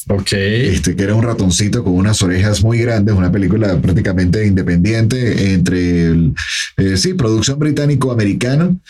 Ok. 0.09 0.33
este, 0.33 0.95
que 0.95 1.03
era 1.03 1.14
un 1.14 1.23
ratoncito 1.25 1.83
con 1.83 1.95
unas 1.95 2.23
orejas 2.23 2.62
muy 2.62 2.79
grandes, 2.79 3.14
una 3.14 3.33
película 3.33 3.81
prácticamente 3.81 4.47
independiente 4.47 5.53
entre, 5.53 6.07
el, 6.07 6.35
eh, 6.77 6.97
sí, 6.97 7.14
producción 7.14 7.59
británico-americano, 7.59 8.81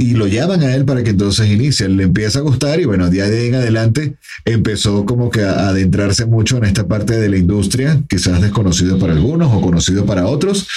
y 0.00 0.14
lo 0.14 0.28
llaman 0.28 0.62
a 0.62 0.74
él 0.76 0.84
para 0.84 1.02
que 1.02 1.10
entonces 1.10 1.50
inicie. 1.50 1.88
Le 1.88 2.04
empieza 2.04 2.38
a 2.38 2.42
gustar 2.42 2.80
y 2.80 2.84
bueno, 2.84 3.10
de 3.10 3.20
ahí 3.20 3.48
en 3.48 3.56
adelante 3.56 4.14
empezó 4.44 5.04
como 5.04 5.28
que 5.28 5.42
a 5.42 5.68
adentrarse 5.68 6.24
mucho 6.24 6.56
en 6.56 6.64
esta 6.64 6.86
parte 6.86 7.18
de 7.18 7.28
la 7.28 7.36
industria, 7.36 8.00
quizás 8.08 8.40
desconocido 8.40 8.96
para 8.98 9.12
algunos 9.12 9.52
o 9.52 9.60
conocido 9.60 10.06
para 10.06 10.26
otros. 10.26 10.68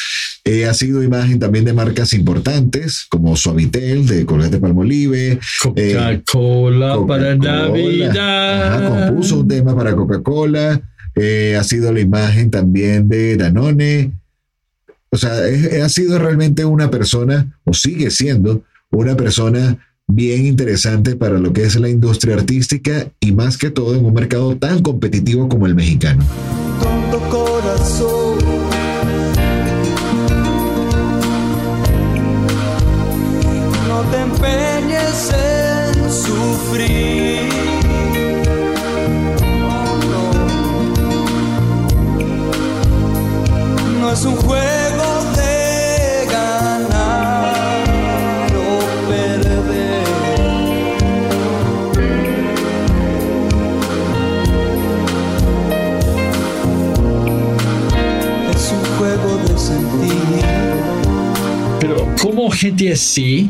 Eh, 0.44 0.66
ha 0.66 0.74
sido 0.74 1.04
imagen 1.04 1.38
también 1.38 1.66
de 1.66 1.74
marcas 1.74 2.14
importantes 2.14 3.06
como 3.10 3.36
Suavitel, 3.38 4.08
de 4.08 4.26
Colgate 4.26 4.58
Palmolive, 4.58 5.40
Coca-Cola 5.62 6.98
para. 7.08 7.36
Navidad. 7.36 8.74
Ajá, 8.88 9.06
compuso 9.08 9.40
un 9.42 9.48
tema 9.48 9.76
para 9.76 9.96
Coca-Cola. 9.96 10.82
eh, 11.14 11.58
ha 11.60 11.64
sido 11.64 11.92
la 11.94 12.00
imagen 12.00 12.50
también 12.50 13.08
de 13.10 13.36
Danone. 13.38 14.14
O 15.12 15.18
sea, 15.18 15.46
es- 15.48 15.82
ha 15.84 15.90
sido 15.90 16.18
realmente 16.18 16.64
una 16.66 16.90
persona, 16.90 17.60
o 17.66 17.74
sigue 17.74 18.10
siendo, 18.10 18.64
una 18.92 19.16
persona 19.16 19.78
bien 20.08 20.46
interesante 20.46 21.16
para 21.16 21.40
lo 21.40 21.54
que 21.54 21.64
es 21.64 21.80
la 21.80 21.90
industria 21.90 22.36
artística 22.36 23.08
y 23.20 23.32
más 23.32 23.58
que 23.58 23.70
todo 23.70 23.96
en 23.96 24.06
un 24.06 24.14
mercado 24.14 24.56
tan 24.58 24.82
competitivo 24.82 25.48
como 25.48 25.66
el 25.66 25.76
mexicano. 25.76 26.24
tonto 26.82 27.20
corazón. 27.30 28.38
No 33.88 34.02
te 34.12 34.20
empeñes 34.20 35.32
en 35.34 36.12
sufrir. 36.12 37.50
No, 44.02 44.12
es 44.12 44.26
un 44.26 44.36
juego 44.36 45.11
Como 62.22 62.52
gente 62.52 62.92
así, 62.92 63.50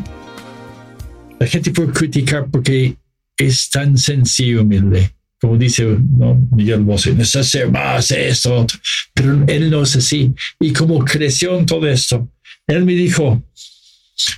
la 1.38 1.46
gente 1.46 1.70
puede 1.72 1.92
criticar 1.92 2.46
porque 2.50 2.96
es 3.36 3.68
tan 3.68 3.98
sencillo, 3.98 4.62
humilde. 4.62 5.10
Como 5.38 5.58
dice 5.58 5.84
¿no? 5.84 6.40
Miguel 6.52 6.80
Bosé, 6.80 7.14
hacer 7.20 7.70
más 7.70 8.10
eso, 8.10 8.60
otro. 8.60 8.78
pero 9.12 9.44
él 9.46 9.70
no 9.70 9.82
es 9.82 9.94
así. 9.96 10.32
Y 10.58 10.72
como 10.72 11.04
creció 11.04 11.58
en 11.58 11.66
todo 11.66 11.86
esto, 11.86 12.30
él 12.66 12.86
me 12.86 12.94
dijo 12.94 13.42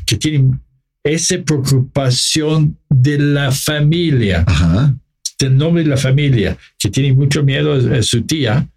que 0.04 0.16
tiene 0.16 0.58
esa 1.04 1.38
preocupación 1.38 2.76
de 2.90 3.18
la 3.18 3.52
familia, 3.52 4.42
Ajá. 4.48 4.96
del 5.38 5.56
nombre 5.56 5.84
de 5.84 5.90
la 5.90 5.96
familia, 5.96 6.58
que 6.76 6.90
tiene 6.90 7.12
mucho 7.12 7.44
miedo 7.44 7.74
a 7.74 7.98
a 7.98 8.02
su 8.02 8.22
tía, 8.22 8.68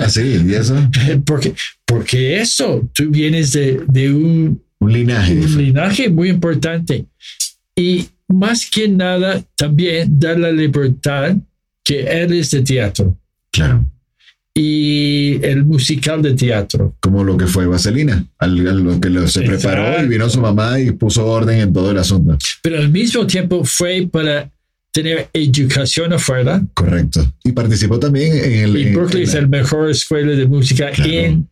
Así, 0.00 0.44
y 0.46 0.54
eso, 0.54 0.76
porque, 1.26 1.54
porque 1.84 2.40
eso, 2.40 2.88
tú 2.94 3.10
vienes 3.10 3.52
de, 3.52 3.82
de 3.88 4.12
un, 4.12 4.62
un 4.82 4.92
linaje. 4.92 5.38
un 5.40 5.56
linaje 5.58 6.08
muy 6.10 6.28
importante. 6.30 7.06
Y 7.76 8.06
más 8.28 8.68
que 8.70 8.88
nada, 8.88 9.42
también 9.56 10.18
dar 10.18 10.38
la 10.38 10.50
libertad 10.52 11.36
que 11.84 12.00
él 12.02 12.32
es 12.34 12.50
de 12.50 12.62
teatro 12.62 13.16
Claro. 13.50 13.84
y 14.54 15.38
el 15.42 15.64
musical 15.64 16.20
de 16.22 16.34
teatro. 16.34 16.94
Como 17.00 17.24
lo 17.24 17.36
que 17.36 17.46
fue 17.46 17.66
Vaselina, 17.66 18.24
al, 18.38 18.56
lo 18.56 19.00
que 19.00 19.08
lo- 19.10 19.26
se 19.28 19.40
Exacto. 19.40 19.68
preparó 19.68 20.04
y 20.04 20.08
vino 20.08 20.28
su 20.28 20.40
mamá 20.40 20.78
y 20.78 20.90
puso 20.92 21.26
orden 21.26 21.60
en 21.60 21.72
todo 21.72 21.90
el 21.90 21.98
asunto. 21.98 22.36
Pero 22.62 22.78
al 22.78 22.90
mismo 22.90 23.26
tiempo 23.26 23.64
fue 23.64 24.06
para 24.10 24.50
tener 24.92 25.28
educación 25.32 26.12
afuera. 26.12 26.62
Correcto. 26.74 27.32
Y 27.44 27.52
participó 27.52 27.98
también 27.98 28.32
en 28.36 28.52
el. 28.64 28.76
Y 28.76 28.94
Berkeley 28.94 29.22
en 29.22 29.28
es 29.28 29.34
la 29.34 29.46
mejor 29.48 29.90
escuela 29.90 30.32
de 30.32 30.46
música 30.46 30.90
Claro. 30.90 31.10
en 31.10 31.48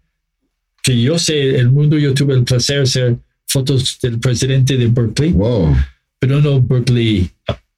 que 0.82 1.00
yo 1.00 1.18
sé 1.18 1.56
el 1.56 1.70
mundo. 1.70 1.98
Yo 1.98 2.14
tuve 2.14 2.34
el 2.34 2.44
placer 2.44 2.76
de 2.78 2.82
hacer 2.82 3.16
fotos 3.48 3.98
del 4.02 4.18
presidente 4.18 4.76
de 4.76 4.86
Berkeley, 4.86 5.32
Wow. 5.32 5.76
pero 6.18 6.40
no 6.40 6.60
Berkeley, 6.62 7.30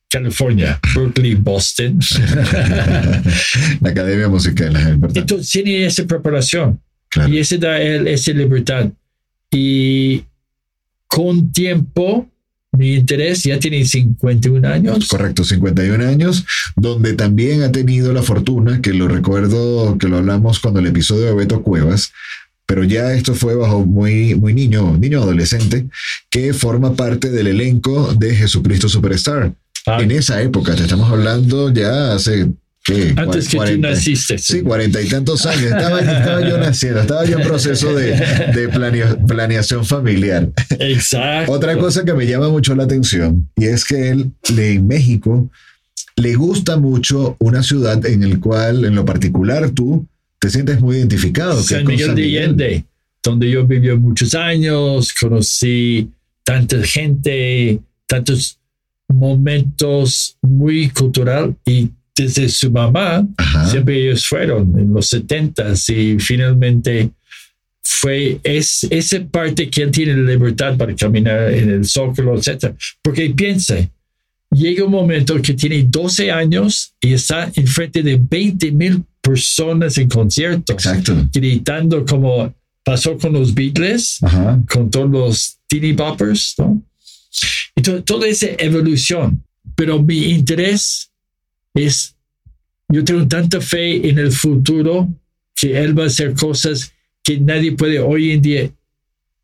California, 0.09 0.79
Berkeley, 0.95 1.35
Boston. 1.35 1.99
la 3.81 3.91
Academia 3.91 4.29
Musical. 4.29 4.77
es. 4.77 5.17
Entonces 5.17 5.51
tiene 5.51 5.87
esa 5.87 6.05
preparación 6.07 6.81
Claro. 7.09 7.33
y 7.33 7.39
ese 7.39 7.59
da 7.59 7.81
él 7.81 8.07
esa 8.09 8.33
libertad. 8.33 8.91
Y 9.51 10.25
con 11.07 11.53
tiempo, 11.53 12.27
mi 12.73 12.95
interés 12.95 13.43
ya 13.43 13.59
tiene 13.59 13.85
51 13.85 14.67
años. 14.67 15.09
Correcto, 15.09 15.45
51 15.45 16.03
años, 16.09 16.47
donde 16.75 17.13
también 17.13 17.63
ha 17.63 17.71
tenido 17.71 18.15
la 18.15 18.23
fortuna, 18.23 18.81
que 18.81 18.95
lo 18.95 19.09
recuerdo 19.09 19.99
que 19.99 20.09
lo 20.09 20.19
hablamos 20.19 20.59
cuando 20.59 20.81
el 20.81 20.87
episodio 20.87 21.27
de 21.27 21.35
Beto 21.35 21.63
Cuevas, 21.63 22.13
pero 22.73 22.85
ya 22.85 23.13
esto 23.13 23.35
fue 23.35 23.55
bajo 23.55 23.85
muy, 23.85 24.35
muy 24.35 24.55
niño, 24.55 24.97
niño 24.97 25.21
adolescente, 25.23 25.89
que 26.31 26.55
forma 26.55 26.95
parte 26.95 27.29
del 27.31 27.49
elenco 27.49 28.15
de 28.15 28.35
Jesucristo 28.35 28.89
Superstar. 28.89 29.53
Ah, 29.85 29.99
En 30.01 30.11
esa 30.11 30.41
época, 30.41 30.75
te 30.75 30.85
estamos 30.85 31.11
hablando 31.11 31.71
ya 31.71 32.15
hace, 32.15 32.49
¿qué? 32.83 33.13
antes 33.15 33.45
que 33.49 33.51
tú 33.51 33.57
40 33.59 33.91
naciste. 33.91 34.39
Sí, 34.39 34.63
cuarenta 34.63 35.03
y 35.03 35.07
tantos 35.07 35.45
años. 35.45 35.65
Estaba, 35.65 36.01
estaba 36.01 36.49
yo 36.49 36.57
naciendo, 36.57 37.01
estaba 37.03 37.27
yo 37.27 37.37
en 37.41 37.47
proceso 37.47 37.95
de, 37.95 38.13
de 38.55 38.71
planea- 38.71 39.19
planeación 39.27 39.85
familiar. 39.85 40.49
Exacto. 40.79 41.53
Otra 41.53 41.77
cosa 41.77 42.07
que 42.07 42.15
me 42.15 42.27
llama 42.27 42.49
mucho 42.49 42.75
la 42.75 42.85
atención 42.85 43.51
y 43.55 43.67
es 43.67 43.85
que 43.85 44.09
él 44.09 44.31
en 44.57 44.87
México 44.87 45.51
le 46.17 46.37
gusta 46.37 46.79
mucho 46.79 47.37
una 47.39 47.63
ciudad 47.63 48.07
en 48.07 48.23
el 48.23 48.41
cual, 48.41 48.87
en 48.87 48.95
lo 48.95 49.05
particular, 49.05 49.69
tú 49.73 50.07
te 50.43 50.51
sientes 50.51 50.81
muy 50.81 50.97
identificado. 50.97 51.63
San 51.63 51.87
Miguel 51.87 52.09
San 52.09 52.17
de. 52.17 52.23
Allende, 52.25 52.85
donde 53.23 53.49
yo 53.49 53.65
viví 53.65 53.97
muchos 53.97 54.35
años, 54.35 55.13
conocí 55.13 56.11
tanta 56.43 56.83
gente, 56.83 57.79
tantos 58.09 58.59
momentos 59.09 60.37
muy 60.43 60.89
cultural 60.91 61.55
y 61.65 61.91
desde 62.17 62.49
su 62.49 62.73
mamá, 62.73 63.25
Ajá. 63.37 63.71
siempre 63.71 64.05
ellos 64.05 64.27
fueron 64.27 64.77
en 64.77 64.93
los 64.93 65.07
70 65.11 65.75
y 65.89 66.19
finalmente 66.19 67.11
fue 67.81 68.41
es, 68.43 68.85
esa 68.91 69.25
parte 69.25 69.71
que 69.71 69.83
él 69.83 69.93
tiene 69.93 70.15
libertad 70.17 70.77
para 70.77 70.95
caminar 70.97 71.53
en 71.53 71.71
el 71.71 71.85
zócalo, 71.85 72.37
etc. 72.37 72.75
Porque 73.01 73.31
piensa, 73.31 73.77
llega 74.51 74.85
un 74.85 74.91
momento 74.91 75.41
que 75.41 75.55
tiene 75.55 75.85
12 75.85 76.33
años 76.33 76.95
y 77.01 77.13
está 77.13 77.49
enfrente 77.55 78.03
de 78.03 78.21
20 78.21 78.73
mil 78.73 79.05
personas 79.23 79.97
en 79.99 80.09
conciertos 80.09 80.75
Exacto. 80.75 81.29
gritando 81.33 82.05
como 82.05 82.53
pasó 82.85 83.17
con 83.17 83.33
los 83.33 83.55
Beatles, 83.55 84.19
Ajá. 84.23 84.61
con 84.71 84.91
todos 84.91 85.09
los 85.11 85.59
teeny 85.69 85.93
boppers, 85.93 86.55
¿no? 86.59 86.83
To- 87.83 88.03
toda 88.03 88.27
esa 88.27 88.47
evolución. 88.59 89.43
Pero 89.77 90.03
mi 90.03 90.25
interés 90.33 91.11
es, 91.73 92.15
yo 92.89 93.05
tengo 93.05 93.27
tanta 93.29 93.61
fe 93.61 94.09
en 94.09 94.19
el 94.19 94.33
futuro 94.33 95.09
que 95.55 95.79
él 95.81 95.97
va 95.99 96.05
a 96.05 96.07
hacer 96.09 96.35
cosas 96.35 96.93
que 97.23 97.39
nadie 97.39 97.73
puede 97.73 98.01
hoy 98.01 98.33
en 98.33 98.43
día 98.43 98.71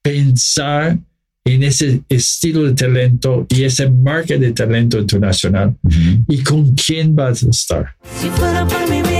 pensar 0.02 0.98
en 1.44 1.62
ese 1.62 2.02
estilo 2.08 2.64
de 2.64 2.74
talento 2.74 3.46
y 3.48 3.62
esa 3.62 3.88
marca 3.88 4.36
de 4.36 4.52
talento 4.52 4.98
internacional. 4.98 5.74
Ujú. 5.82 6.24
¿Y 6.28 6.42
con 6.42 6.74
quién 6.74 7.14
vas 7.16 7.42
a 7.42 7.48
estar? 7.48 7.96
Si 8.20 8.28
fuera 8.30 8.66
por 8.66 8.90
mi 8.90 9.00
vida, 9.00 9.17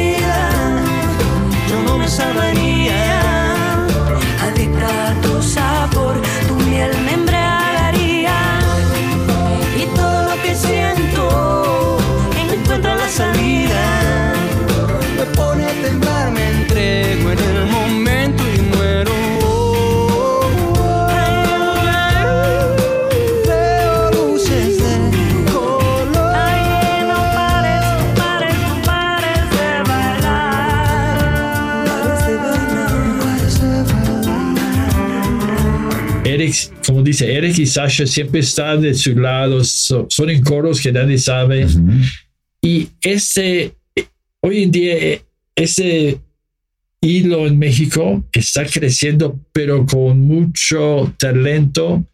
yo 2.08 2.32
no 2.32 2.40
me 2.54 2.67
como 36.88 37.02
dice, 37.02 37.30
Eric 37.32 37.58
y 37.58 37.66
Sasha 37.66 38.06
siempre 38.06 38.40
están 38.40 38.80
de 38.80 38.94
su 38.94 39.14
lado, 39.14 39.62
so- 39.62 40.06
son 40.08 40.30
en 40.30 40.42
coros 40.42 40.80
que 40.80 40.90
nadie 40.90 41.18
sabe. 41.18 41.66
Ujú. 41.66 41.92
Y 42.62 42.88
ese, 43.02 43.74
hoy 44.40 44.62
en 44.62 44.70
día, 44.70 44.94
eh, 44.96 45.22
ese 45.54 46.18
hilo 47.02 47.46
en 47.46 47.58
México 47.58 48.24
está 48.32 48.64
creciendo, 48.64 49.38
pero 49.52 49.84
con 49.84 50.18
mucho 50.20 51.14
talento 51.18 52.04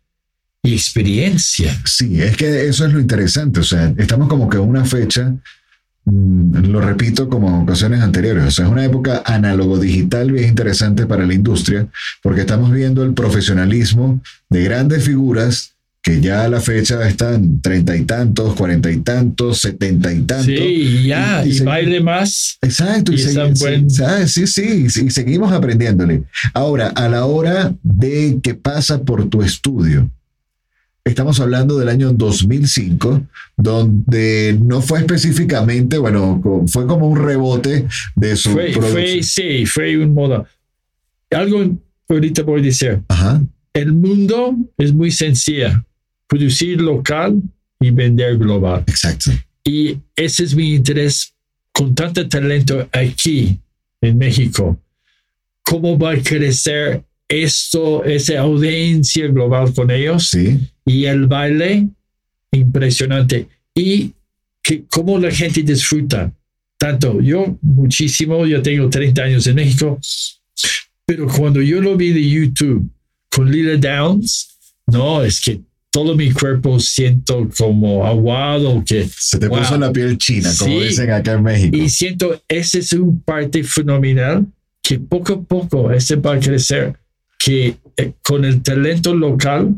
y 0.63 0.73
experiencia. 0.75 1.73
Sí, 1.85 2.21
es 2.21 2.37
que 2.37 2.67
eso 2.67 2.85
es 2.87 2.93
lo 2.93 2.99
interesante. 3.01 3.61
O 3.61 3.63
sea, 3.63 3.95
estamos 3.97 4.29
como 4.29 4.49
que 4.49 4.57
en 4.57 4.65
una 4.65 4.85
fecha, 4.85 5.33
lo 6.07 6.81
repito 6.81 7.29
como 7.29 7.49
en 7.49 7.55
ocasiones 7.63 8.01
anteriores, 8.01 8.45
o 8.45 8.51
sea, 8.51 8.67
es 8.67 8.71
una 8.71 8.85
época 8.85 9.23
análogo 9.25 9.79
digital 9.79 10.31
bien 10.33 10.49
interesante 10.51 11.07
para 11.07 11.25
la 11.27 11.33
industria, 11.35 11.87
porque 12.23 12.43
estamos 12.43 12.71
viendo 12.73 13.03
el 13.05 13.15
profesionalismo 13.15 14.21
de 14.51 14.65
grandes 14.65 15.05
figuras 15.05 15.71
que 16.03 16.21
ya 16.21 16.45
a 16.45 16.49
la 16.51 16.61
fecha 16.61 17.09
están 17.09 17.63
treinta 17.63 17.97
y 17.97 18.03
tantos, 18.03 18.55
cuarenta 18.57 18.91
y 18.91 18.99
tantos, 18.99 19.63
setenta 19.63 20.13
y 20.13 20.21
tantos. 20.21 20.45
Sí, 20.45 21.05
ya, 21.07 21.43
Y- 21.43 21.49
y 21.49 21.51
y, 21.53 21.55
se- 21.55 21.65
baile 21.65 22.01
más. 22.03 22.59
Exacto, 22.61 23.11
y, 23.11 23.15
Y 23.15 23.19
sí, 23.21 23.39
buen- 23.59 23.89
¿sabes? 23.89 24.33
sí, 24.33 24.47
sí, 24.47 24.91
sí, 24.91 25.07
y 25.07 25.11
seguimos 25.11 25.51
aprendiéndole. 25.51 26.25
Ahora, 26.53 26.89
a 26.89 27.09
la 27.09 27.25
hora 27.25 27.73
de 27.83 28.39
que 28.43 28.53
pasa 28.55 29.03
por 29.03 29.31
tu 29.31 29.41
estudio, 29.41 30.11
estamos 31.05 31.39
hablando 31.41 31.79
del 31.79 31.89
año 31.89 32.13
2005, 32.13 33.23
donde 33.57 34.59
no 34.63 34.81
fue 34.81 35.01
específicamente, 35.01 35.99
bueno, 35.99 36.41
fue 36.67 36.87
como 36.87 37.09
un 37.09 37.23
rebote 37.23 37.87
de 38.17 38.37
su 38.37 38.51
Fue, 38.51 38.71
producción. 38.73 38.93
fue, 38.93 39.23
sí, 39.23 39.67
fue 39.67 39.97
un 39.99 40.15
modo. 40.15 40.47
Algo 41.31 41.77
ahorita 42.09 42.43
voy 42.43 42.61
a 42.61 42.65
decir. 42.65 43.01
Ajá, 43.09 43.43
El 43.73 43.93
mundo 43.93 44.55
es 44.79 44.93
muy 44.93 45.11
sencilla. 45.11 45.85
Producir 46.27 46.81
local 46.81 47.41
y 47.81 47.91
vender 47.91 48.39
global. 48.39 48.83
exacto. 48.87 49.31
Y 49.65 49.99
ese 50.17 50.45
es 50.45 50.55
mi 50.55 50.75
interés 50.75 51.35
con 51.73 51.95
tanto 51.95 52.27
talento 52.29 52.89
aquí 52.93 53.59
en 54.01 54.19
México. 54.19 54.79
¿Cómo 55.63 55.99
va 55.99 56.13
a 56.13 56.19
crecer 56.23 57.03
esto, 57.29 58.05
esa 58.05 58.41
audiencia 58.41 59.27
global 59.29 59.73
con 59.75 59.91
ellos? 59.91 60.29
Sí, 60.29 60.61
Y 60.87 61.05
el 61.07 61.27
baile, 61.27 61.89
impresionante. 62.53 63.49
Y 63.75 64.13
que 64.63 64.85
cómo 64.89 65.19
la 65.19 65.31
gente 65.31 65.63
disfruta. 65.63 66.33
Tanto 66.79 67.21
yo 67.21 67.57
muchísimo, 67.63 68.47
yo 68.47 68.61
tengo 68.63 68.89
30 68.89 69.23
años 69.23 69.47
en 69.47 69.57
México, 69.57 69.99
pero 71.07 71.27
cuando 71.29 71.61
yo 71.63 71.81
lo 71.81 71.97
vi 71.97 72.11
de 72.13 72.29
YouTube 72.29 72.89
con 73.31 73.51
Lila 73.51 73.77
Downs, 73.77 74.51
no, 74.87 75.23
es 75.23 75.41
que 75.41 75.61
todo 75.91 76.15
mi 76.17 76.31
cuerpo 76.33 76.79
siento 76.81 77.49
como 77.57 78.05
aguado, 78.07 78.83
que 78.85 79.09
se 79.09 79.39
te 79.39 79.49
Wow. 79.49 79.59
puso 79.61 79.79
la 79.79 79.93
piel 79.93 80.19
china, 80.19 80.51
como 80.59 80.81
Sí. 80.81 80.89
dicen 80.89 81.11
acá 81.11 81.33
en 81.35 81.43
México. 81.43 81.77
y 81.77 81.89
siento, 81.89 82.43
ese 82.49 82.81
es 82.81 82.93
un 82.93 83.21
parte 83.21 83.63
fenomenal 83.63 84.47
que 84.83 84.99
poco 84.99 85.35
a 85.35 85.43
poco 85.43 85.93
ese 85.93 86.17
va 86.17 86.35
a 86.35 86.41
crecer, 86.41 86.99
que 87.39 87.77
eh, 87.97 88.13
con 88.23 88.45
el 88.45 88.61
talento 88.63 89.15
local, 89.15 89.75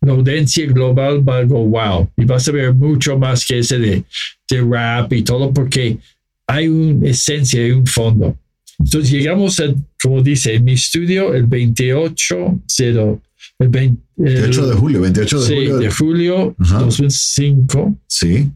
la 0.00 0.12
audiencia 0.12 0.66
global 0.66 1.28
va 1.28 1.38
a 1.38 1.44
go 1.44 1.64
wow. 1.64 2.10
Y 2.16 2.24
vas 2.24 2.46
a 2.48 2.52
ver 2.52 2.72
mucho 2.74 3.18
más 3.18 3.44
que 3.44 3.58
ese 3.58 3.78
de, 3.78 4.04
de 4.50 4.60
rap 4.62 5.12
y 5.12 5.22
todo, 5.22 5.52
porque 5.52 5.98
hay 6.46 6.68
una 6.68 7.08
esencia, 7.08 7.60
hay 7.62 7.72
un 7.72 7.86
fondo. 7.86 8.36
Entonces 8.78 9.10
llegamos 9.10 9.58
a, 9.60 9.64
como 10.00 10.22
dice, 10.22 10.54
en 10.54 10.64
mi 10.64 10.72
estudio 10.74 11.34
el 11.34 11.46
28, 11.46 12.60
0, 12.66 13.22
el 13.58 13.68
20, 13.68 14.02
el- 14.18 14.24
28 14.34 14.66
de 14.68 14.74
julio, 14.76 15.00
28 15.00 15.40
de 15.40 15.46
sí, 15.46 15.54
julio. 15.54 15.78
de 15.78 15.90
julio 15.90 16.54
Ajá. 16.60 16.78
2005. 16.80 17.96
Sí, 18.06 18.50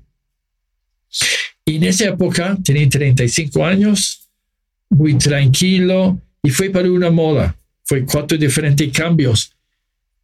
Y 1.64 1.76
en 1.76 1.82
esa 1.84 2.06
época 2.06 2.56
tenía 2.64 2.88
35 2.88 3.64
años, 3.64 4.28
muy 4.90 5.14
tranquilo, 5.18 6.20
y 6.42 6.50
fue 6.50 6.70
para 6.70 6.90
una 6.90 7.10
moda. 7.10 7.56
Fue 7.84 8.04
cuatro 8.04 8.38
diferentes 8.38 8.90
cambios. 8.92 9.51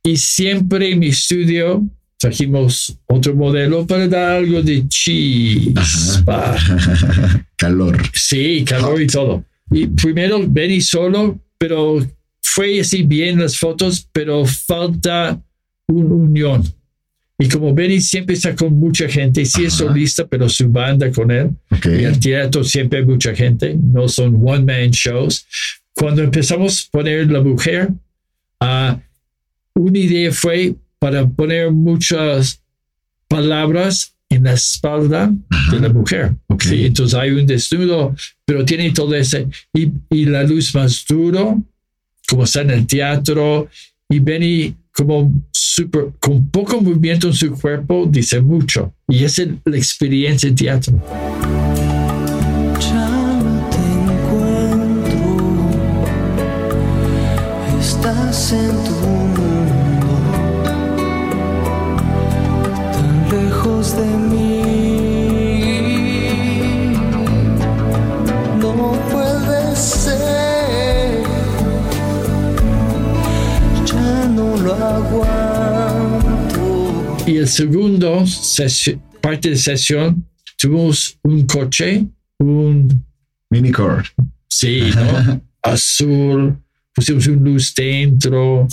Y 0.08 0.16
siempre 0.16 0.90
en 0.90 1.00
mi 1.00 1.08
estudio 1.08 1.86
trajimos 2.18 2.98
otro 3.06 3.34
modelo 3.34 3.86
para 3.86 4.08
dar 4.08 4.36
algo 4.38 4.62
de 4.62 4.88
chispa. 4.88 6.56
calor. 7.56 8.00
Sí, 8.14 8.64
calor 8.66 9.02
y 9.02 9.06
todo. 9.06 9.44
Y 9.70 9.86
primero 9.86 10.42
Benny 10.48 10.80
solo, 10.80 11.38
pero 11.58 11.98
fue 12.40 12.80
así 12.80 13.02
bien 13.02 13.38
las 13.38 13.58
fotos, 13.58 14.08
pero 14.10 14.46
falta 14.46 15.38
una 15.88 16.14
unión. 16.14 16.64
Y 17.38 17.46
como 17.46 17.74
Benny 17.74 18.00
siempre 18.00 18.34
está 18.34 18.56
con 18.56 18.72
mucha 18.80 19.10
gente, 19.10 19.44
sí 19.44 19.66
es 19.66 19.74
Ajá. 19.74 19.88
solista, 19.88 20.26
pero 20.26 20.48
su 20.48 20.70
banda 20.70 21.12
con 21.12 21.30
él. 21.30 21.50
Ok. 21.70 21.84
Y 22.00 22.04
al 22.06 22.18
teatro 22.18 22.64
siempre 22.64 23.00
hay 23.00 23.04
mucha 23.04 23.34
gente, 23.34 23.76
no 23.78 24.08
son 24.08 24.40
one-man 24.42 24.90
shows. 24.90 25.46
Cuando 25.94 26.22
empezamos 26.22 26.86
a 26.86 26.90
poner 26.92 27.30
la 27.30 27.42
mujer, 27.42 27.90
ah, 28.60 28.98
una 29.78 29.98
idea 29.98 30.32
fue 30.32 30.74
para 30.98 31.26
poner 31.26 31.70
muchas 31.70 32.60
palabras 33.28 34.14
en 34.28 34.44
la 34.44 34.52
espalda 34.52 35.32
de 35.70 35.80
la 35.80 35.88
mujer. 35.88 36.34
Ok. 36.48 36.62
Sí, 36.62 36.84
entonces 36.86 37.18
hay 37.18 37.30
un 37.30 37.46
desnudo, 37.46 38.14
pero 38.44 38.64
tiene 38.64 38.90
todo 38.90 39.14
ese, 39.14 39.48
y, 39.72 39.90
y 40.10 40.26
la 40.26 40.42
luz 40.42 40.74
más 40.74 41.04
duro, 41.08 41.62
como 42.28 42.44
está 42.44 42.60
en 42.62 42.70
el 42.70 42.86
teatro, 42.86 43.68
y 44.08 44.18
Benny 44.18 44.74
como 44.92 45.32
super, 45.52 46.08
con 46.18 46.48
poco 46.50 46.80
movimiento 46.80 47.28
en 47.28 47.34
su 47.34 47.52
cuerpo, 47.52 48.06
dice 48.10 48.40
mucho. 48.40 48.92
Y 49.06 49.22
esa 49.22 49.42
es 49.42 49.48
la 49.64 49.76
experiencia 49.76 50.48
en 50.48 50.54
teatro. 50.56 50.94
Ya 52.80 53.08
no 53.08 53.70
te 53.70 53.78
encuentro, 54.12 55.18
estás 57.80 58.52
en 58.52 58.84
tu 58.84 58.97
Y 77.28 77.36
el 77.36 77.48
segundo 77.48 78.24
parte 79.20 79.50
de 79.50 79.56
sesión, 79.56 80.24
tuvimos 80.56 81.18
un 81.22 81.46
coche, 81.46 82.06
un, 82.38 83.04
Minicore. 83.50 84.04
sí, 84.48 84.90
¿no? 84.94 85.40
Azul, 85.62 86.56
pusimos 86.94 87.26
un 87.26 87.44
luz 87.44 87.74
dentro. 87.74 88.66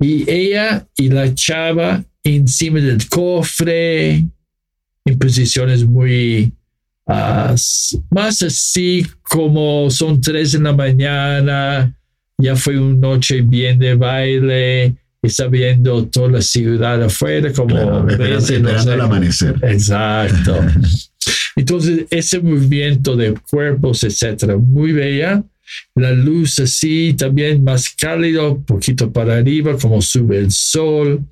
Y 0.00 0.28
ella 0.30 0.86
y 0.96 1.08
la 1.10 1.34
chava 1.34 2.02
encima 2.22 2.80
del 2.80 3.06
cofre, 3.08 4.24
en 5.04 5.18
posiciones 5.18 5.84
muy 5.84 6.52
s- 7.54 7.98
más 8.10 8.40
así 8.42 9.06
como 9.22 9.90
son 9.90 10.20
tres 10.20 10.52
de 10.52 10.60
la 10.60 10.72
mañana, 10.72 11.94
ya 12.38 12.56
fue 12.56 12.78
una 12.78 12.96
noche 13.08 13.42
bien 13.42 13.78
de 13.78 13.94
baile, 13.94 14.96
está 15.28 15.46
viendo 15.48 16.06
toda 16.06 16.28
la 16.30 16.42
ciudad 16.42 17.02
afuera, 17.02 17.52
como 17.52 17.74
Claro, 17.74 18.08
esperando, 18.08 18.34
los- 18.34 18.50
esperando 18.50 18.92
el 18.94 19.00
amanecer. 19.00 19.54
Exacto. 19.62 20.58
Entonces, 21.56 22.06
ese 22.10 22.40
movimiento 22.40 23.16
de 23.16 23.34
cuerpos, 23.50 24.02
etcétera, 24.04 24.56
muy 24.56 24.92
bella. 24.92 25.42
La 25.94 26.12
luz 26.12 26.58
así 26.58 27.14
también 27.16 27.64
más 27.64 27.88
cálido, 27.88 28.60
poquito 28.64 29.10
para 29.12 29.36
arriba, 29.38 29.76
como 29.78 30.02
sube 30.02 30.38
el 30.38 30.50
sol. 30.50 31.24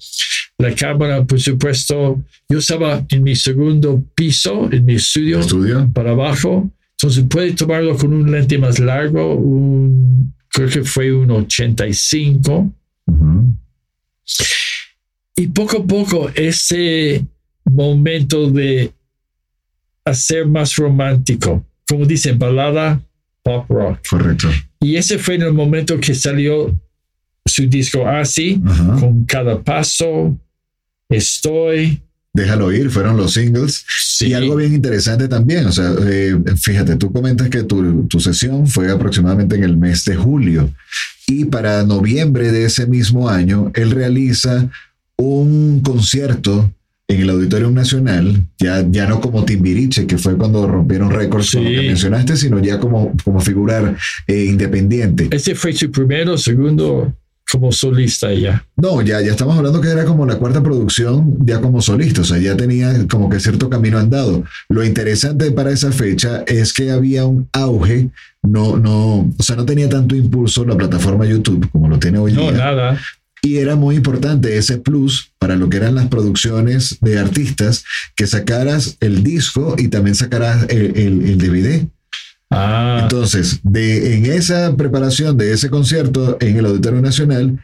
La 0.59 0.75
cámara, 0.75 1.25
por 1.25 1.41
supuesto, 1.41 2.23
yo 2.49 2.59
estaba 2.59 3.05
en 3.11 3.23
mi 3.23 3.35
segundo 3.37 4.03
piso, 4.15 4.69
en 4.73 4.85
mi 4.85 4.95
estudio, 4.95 5.41
¿Estudio? 5.41 5.91
para 5.93 6.13
abajo. 6.13 6.71
Entonces 6.99 7.25
puede 7.29 7.53
tomarlo 7.53 7.97
con 7.97 8.13
un 8.15 8.31
lente 8.31 8.57
más 8.59 8.79
largo, 8.79 9.35
un, 9.35 10.33
creo 10.49 10.69
que 10.69 10.85
fue 10.85 11.13
un 11.13 11.31
85. 11.33 12.73
Ujú. 13.07 13.55
Y 15.37 15.47
poco 15.49 15.79
a 15.79 15.87
poco 15.87 16.31
ese 16.35 17.25
momento 17.65 18.51
de 18.51 18.93
hacer 20.05 20.47
más 20.47 20.77
romántico, 20.77 21.65
como 21.89 22.05
dicen, 22.07 22.39
balada 22.39 23.01
pop 23.43 23.69
rock. 23.69 24.01
Correcto. 24.09 24.49
Y 24.81 24.97
ese 24.97 25.19
fue 25.19 25.37
en 25.37 25.43
el 25.43 25.53
momento 25.53 25.99
que 26.01 26.15
salió 26.15 26.79
su 27.45 27.67
disco 27.67 28.07
así, 28.07 28.61
Ajá. 28.65 29.01
con 29.01 29.25
cada 29.25 29.63
paso, 29.63 30.39
estoy. 31.09 32.03
Déjalo 32.35 32.73
ir, 32.73 32.91
fueron 32.91 33.17
los 33.17 33.35
singles. 33.35 33.85
Sí. 33.89 34.29
Y 34.29 34.35
algo 34.35 34.57
bien 34.57 34.75
interesante 34.75 35.29
también, 35.29 35.67
o 35.67 35.73
sea, 35.73 35.93
eh, 36.07 36.37
fíjate, 36.57 36.97
tú 36.97 37.13
comentas 37.13 37.49
que 37.49 37.63
tu, 37.63 38.07
tu 38.07 38.21
sesión 38.21 38.67
fue 38.67 38.91
aproximadamente 38.91 39.57
en 39.57 39.65
el 39.65 39.77
mes 39.77 40.05
de 40.05 40.17
julio 40.17 40.73
y 41.27 41.45
para 41.47 41.85
noviembre 41.85 42.53
de 42.53 42.65
ese 42.65 42.87
mismo 42.87 43.29
año, 43.29 43.71
él 43.75 43.91
realiza 43.91 44.69
un 45.17 45.81
concierto 45.83 46.73
en 47.09 47.21
el 47.21 47.31
Auditorium 47.31 47.75
Nacional, 47.75 48.43
ya, 48.59 48.85
ya 48.91 49.07
no 49.07 49.21
como 49.21 49.45
Timbiriche, 49.45 50.07
que 50.07 50.17
fue 50.17 50.37
cuando 50.37 50.67
rompieron 50.67 51.11
récords 51.11 51.53
con 51.53 51.65
lo 51.65 51.71
que 51.71 51.81
Sí. 51.81 51.87
mencionaste, 51.89 52.37
sino 52.37 52.59
ya 52.61 52.79
como, 52.81 53.13
como 53.23 53.41
figura 53.41 53.97
eh, 54.27 54.45
independiente. 54.47 55.29
Ese 55.31 55.55
fue 55.55 55.73
su 55.75 55.91
primero, 55.91 56.39
segundo 56.39 57.13
como 57.53 57.71
solista 57.71 58.33
ya. 58.33 58.65
No, 58.77 59.03
ya, 59.03 59.21
ya 59.21 59.31
estamos 59.33 59.57
hablando 59.57 59.81
que 59.81 59.89
era 59.91 60.05
como 60.07 60.25
la 60.27 60.37
cuarta 60.37 60.63
producción 60.63 61.37
ya 61.45 61.61
como 61.61 61.83
solista, 61.83 62.23
o 62.23 62.25
sea, 62.25 62.39
ya 62.39 62.57
tenía 62.57 63.07
como 63.09 63.29
que 63.29 63.39
cierto 63.39 63.69
camino 63.69 63.99
andado. 63.99 64.43
Lo 64.71 64.83
interesante 64.85 65.51
para 65.53 65.71
esa 65.71 65.93
fecha 65.93 66.43
es 66.47 66.73
que 66.73 66.91
había 66.91 67.27
un 67.27 67.49
auge, 67.53 68.09
no, 68.43 68.79
no, 68.79 69.31
o 69.39 69.43
sea, 69.43 69.55
no 69.57 69.65
tenía 69.67 69.89
tanto 69.89 70.17
impulso 70.17 70.65
la 70.65 70.77
plataforma 70.77 71.27
YouTube 71.27 71.69
como 71.71 71.89
lo 71.89 71.99
tiene 71.99 72.19
hoy 72.19 72.33
No, 72.33 72.43
día. 72.43 72.53
nada. 72.53 72.99
Y 73.45 73.57
era 73.59 73.75
muy 73.77 73.97
importante 73.97 74.57
ese 74.57 74.79
plus 74.79 75.33
para 75.41 75.57
lo 75.57 75.69
que 75.69 75.77
eran 75.77 75.97
las 75.97 76.07
producciones 76.07 76.99
de 77.01 77.19
artistas, 77.19 77.85
que 78.15 78.27
sacaras 78.29 78.97
el 79.01 79.25
disco 79.25 79.75
y 79.77 79.89
también 79.89 80.15
sacaras 80.15 80.67
el, 80.71 80.97
el- 80.97 81.23
el 81.29 81.39
DVD. 81.39 81.87
Ah, 82.55 83.01
Entonces, 83.03 83.61
de, 83.63 84.15
en 84.15 84.27
esa 84.27 84.77
preparación 84.77 85.39
de 85.39 85.53
ese 85.53 85.71
concierto 85.71 86.37
en 86.41 86.59
el 86.59 86.67
Auditorio 86.67 87.01
Nacional, 87.01 87.59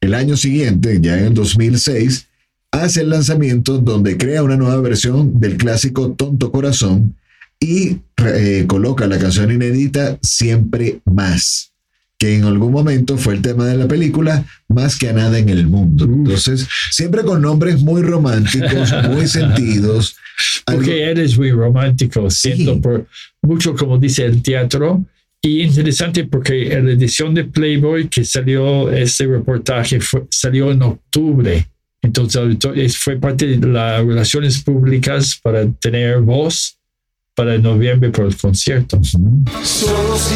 el 0.00 0.14
año 0.14 0.36
siguiente, 0.36 0.98
ya 1.00 1.18
en 1.18 1.26
el 1.26 1.34
2006, 1.34 2.26
hace 2.72 3.02
el 3.02 3.10
lanzamiento 3.10 3.78
donde 3.78 4.16
crea 4.16 4.42
una 4.42 4.56
nueva 4.56 4.80
versión 4.80 5.38
del 5.38 5.56
clásico 5.56 6.12
Tonto 6.12 6.50
Corazón 6.50 7.14
y 7.60 8.00
eh, 8.16 8.64
coloca 8.66 9.06
la 9.06 9.18
canción 9.18 9.52
inédita 9.52 10.18
Siempre 10.20 11.00
Más, 11.04 11.72
que 12.18 12.34
en 12.36 12.44
algún 12.44 12.72
momento 12.72 13.16
fue 13.16 13.34
el 13.34 13.42
tema 13.42 13.64
de 13.66 13.76
la 13.76 13.86
película 13.86 14.44
Más 14.68 14.96
que 14.98 15.08
a 15.08 15.12
nada 15.12 15.38
en 15.38 15.48
el 15.48 15.66
mundo. 15.66 16.04
Entonces, 16.04 16.66
siempre 16.90 17.22
con 17.22 17.40
nombres 17.40 17.80
muy 17.82 18.02
románticos, 18.02 18.92
muy 19.08 19.26
sentidos. 19.38 20.16
algo- 20.66 20.80
porque 20.80 21.04
eres 21.04 21.38
muy 21.38 21.50
romántico, 21.52 22.28
siento 22.30 22.80
por 22.80 23.06
mucho 23.42 23.74
como 23.76 23.98
dice 23.98 24.24
el 24.26 24.42
teatro. 24.42 25.04
Y 25.40 25.62
interesante 25.62 26.24
porque 26.24 26.72
en 26.72 26.86
la 26.86 26.92
edición 26.92 27.32
de 27.32 27.44
Playboy 27.44 28.08
que 28.08 28.24
salió 28.24 28.90
este 28.90 29.24
reportaje 29.26 30.00
fue- 30.00 30.26
salió 30.30 30.72
en 30.72 30.82
octubre. 30.82 31.68
Entonces 32.02 32.56
es- 32.74 32.98
fue 32.98 33.16
parte 33.16 33.46
de 33.46 33.66
las 33.68 34.04
relaciones 34.04 34.60
públicas 34.62 35.38
para 35.40 35.64
tener 35.70 36.20
voz 36.20 36.76
para 37.36 37.56
noviembre 37.58 38.10
por 38.10 38.26
el 38.26 38.36
concierto. 38.36 39.00
Solo 39.04 40.16
sí, 40.18 40.34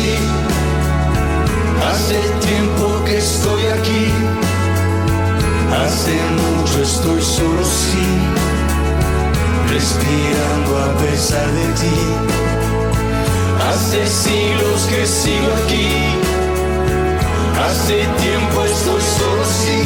hace 1.88 2.18
tiempo 2.40 3.05
que 3.05 3.18
estoy 3.18 3.66
aquí. 3.66 4.07
Hace 5.85 6.14
mucho 6.40 6.83
estoy 6.83 7.23
solo 7.23 7.64
sí, 7.64 8.07
respirando 9.68 10.79
a 10.79 10.88
pesar 10.99 11.47
de 11.47 11.66
ti. 11.81 11.99
Hace 13.68 14.07
siglos 14.07 14.81
que 14.90 15.07
sigo 15.07 15.49
aquí. 15.64 15.88
Hace 17.64 17.97
tiempo 18.25 18.64
estoy 18.64 19.03
solo 19.18 19.45
sí, 19.45 19.83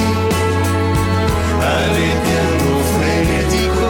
aleteando 1.77 2.71
frenético. 2.97 3.87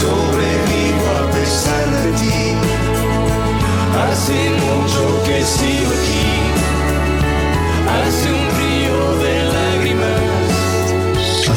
Sobrevivo 0.00 1.04
a 1.20 1.30
pesar 1.30 1.84
de 1.96 2.12
ti. 2.20 2.40
Hace 4.04 4.38
mucho 4.62 5.22
que 5.24 5.44
sigo 5.44 5.90
aquí. 5.90 6.11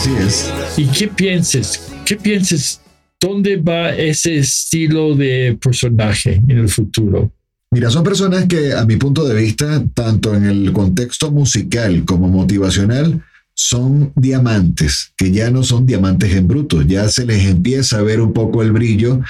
Así 0.06 0.15
es. 0.18 0.54
¿Y 0.78 0.86
qué 0.86 1.08
piensas? 1.08 1.82
¿Qué 2.06 2.15
piensas? 2.15 2.80
¿Dónde 3.20 3.58
va 3.58 3.89
ese 3.89 4.38
estilo 4.38 5.15
de 5.15 5.58
personaje 5.60 6.39
en 6.48 6.60
el 6.60 6.70
futuro? 6.70 7.32
Mira, 7.72 7.89
son 7.89 8.04
personas 8.04 8.46
que 8.46 8.74
a 8.74 8.86
mi 8.86 8.98
punto 8.98 9.28
de 9.28 9.34
vista, 9.34 9.84
tanto 9.96 10.36
en 10.36 10.46
el 10.46 10.72
contexto 10.74 11.32
musical 11.32 12.06
como 12.06 12.28
motivacional, 12.28 13.24
son 13.56 14.12
diamantes, 14.15 15.12
que 15.18 15.32
ya 15.32 15.50
no 15.50 15.63
son 15.63 15.88
diamantes 15.88 16.36
en 16.36 16.48
bruto, 16.48 16.84
ya 16.84 17.10
se 17.10 17.26
les 17.26 17.44
empieza 17.48 17.98
a 17.98 18.02
ver 18.04 18.22
un 18.22 18.32
poco 18.32 18.62
el 18.62 18.74
brillo, 18.74 19.22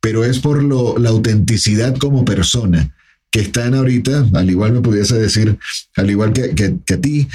pero 0.00 0.24
es 0.24 0.38
por 0.38 0.62
lo, 0.62 0.98
la 0.98 1.08
autenticidad 1.10 1.96
como 1.96 2.24
persona 2.24 2.94
que 3.30 3.40
están 3.40 3.74
ahorita, 3.74 4.26
al 4.34 4.50
igual 4.50 4.72
me 4.72 4.82
pudiese 4.82 5.16
decir, 5.18 5.58
al 5.96 6.10
igual 6.10 6.32
que, 6.32 6.50
que- 6.54 6.76
que 6.86 6.94
a 6.94 7.00
ti, 7.00 7.26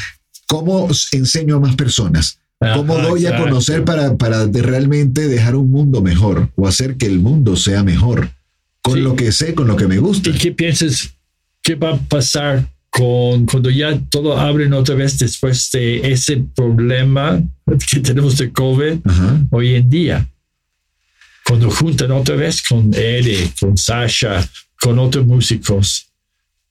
¿cómo 0.46 0.88
enseño 1.12 1.58
a 1.58 1.60
más 1.60 1.76
personas? 1.76 2.40
¿Cómo 2.60 2.96
doy 2.98 3.26
a 3.26 3.30
exacto. 3.30 3.44
conocer 3.50 3.86
para, 3.86 4.18
para 4.18 4.48
de 4.48 4.62
realmente 4.64 5.28
dejar 5.28 5.56
un 5.56 5.70
mundo 5.70 6.02
mejor 6.02 6.50
o 6.56 6.68
hacer 6.68 6.98
que 6.98 7.06
el 7.06 7.20
mundo 7.20 7.56
sea 7.56 7.84
mejor? 7.84 8.32
Con 8.82 8.96
Sí. 8.96 9.02
lo 9.02 9.16
que 9.16 9.32
sé, 9.32 9.54
con 9.54 9.68
lo 9.68 9.76
que 9.76 9.88
me 9.88 9.98
gusta. 10.00 10.30
¿Y 10.30 10.34
qué 10.34 10.52
piensas? 10.52 11.12
¿Qué 11.62 11.76
va 11.76 11.92
a 11.94 11.98
pasar 11.98 12.66
con 12.90 13.46
cuando 13.46 13.70
ya 13.70 14.00
todo 14.10 14.38
abren 14.38 14.74
otra 14.74 14.96
vez 14.96 15.20
después 15.20 15.70
de 15.72 16.12
ese 16.12 16.38
problema 16.56 17.40
que 17.92 18.00
tenemos 18.00 18.38
de 18.38 18.52
COVID 18.52 19.00
Ajá. 19.06 19.40
hoy 19.52 19.76
en 19.76 19.90
día? 19.90 20.28
Cuando 21.46 21.70
juntan 21.70 22.12
otra 22.12 22.36
vez 22.36 22.62
con 22.62 22.92
Eddie, 22.94 23.52
con 23.60 23.78
Sasha, 23.78 24.50
con 24.82 24.98
otros 25.00 25.26
músicos, 25.26 26.08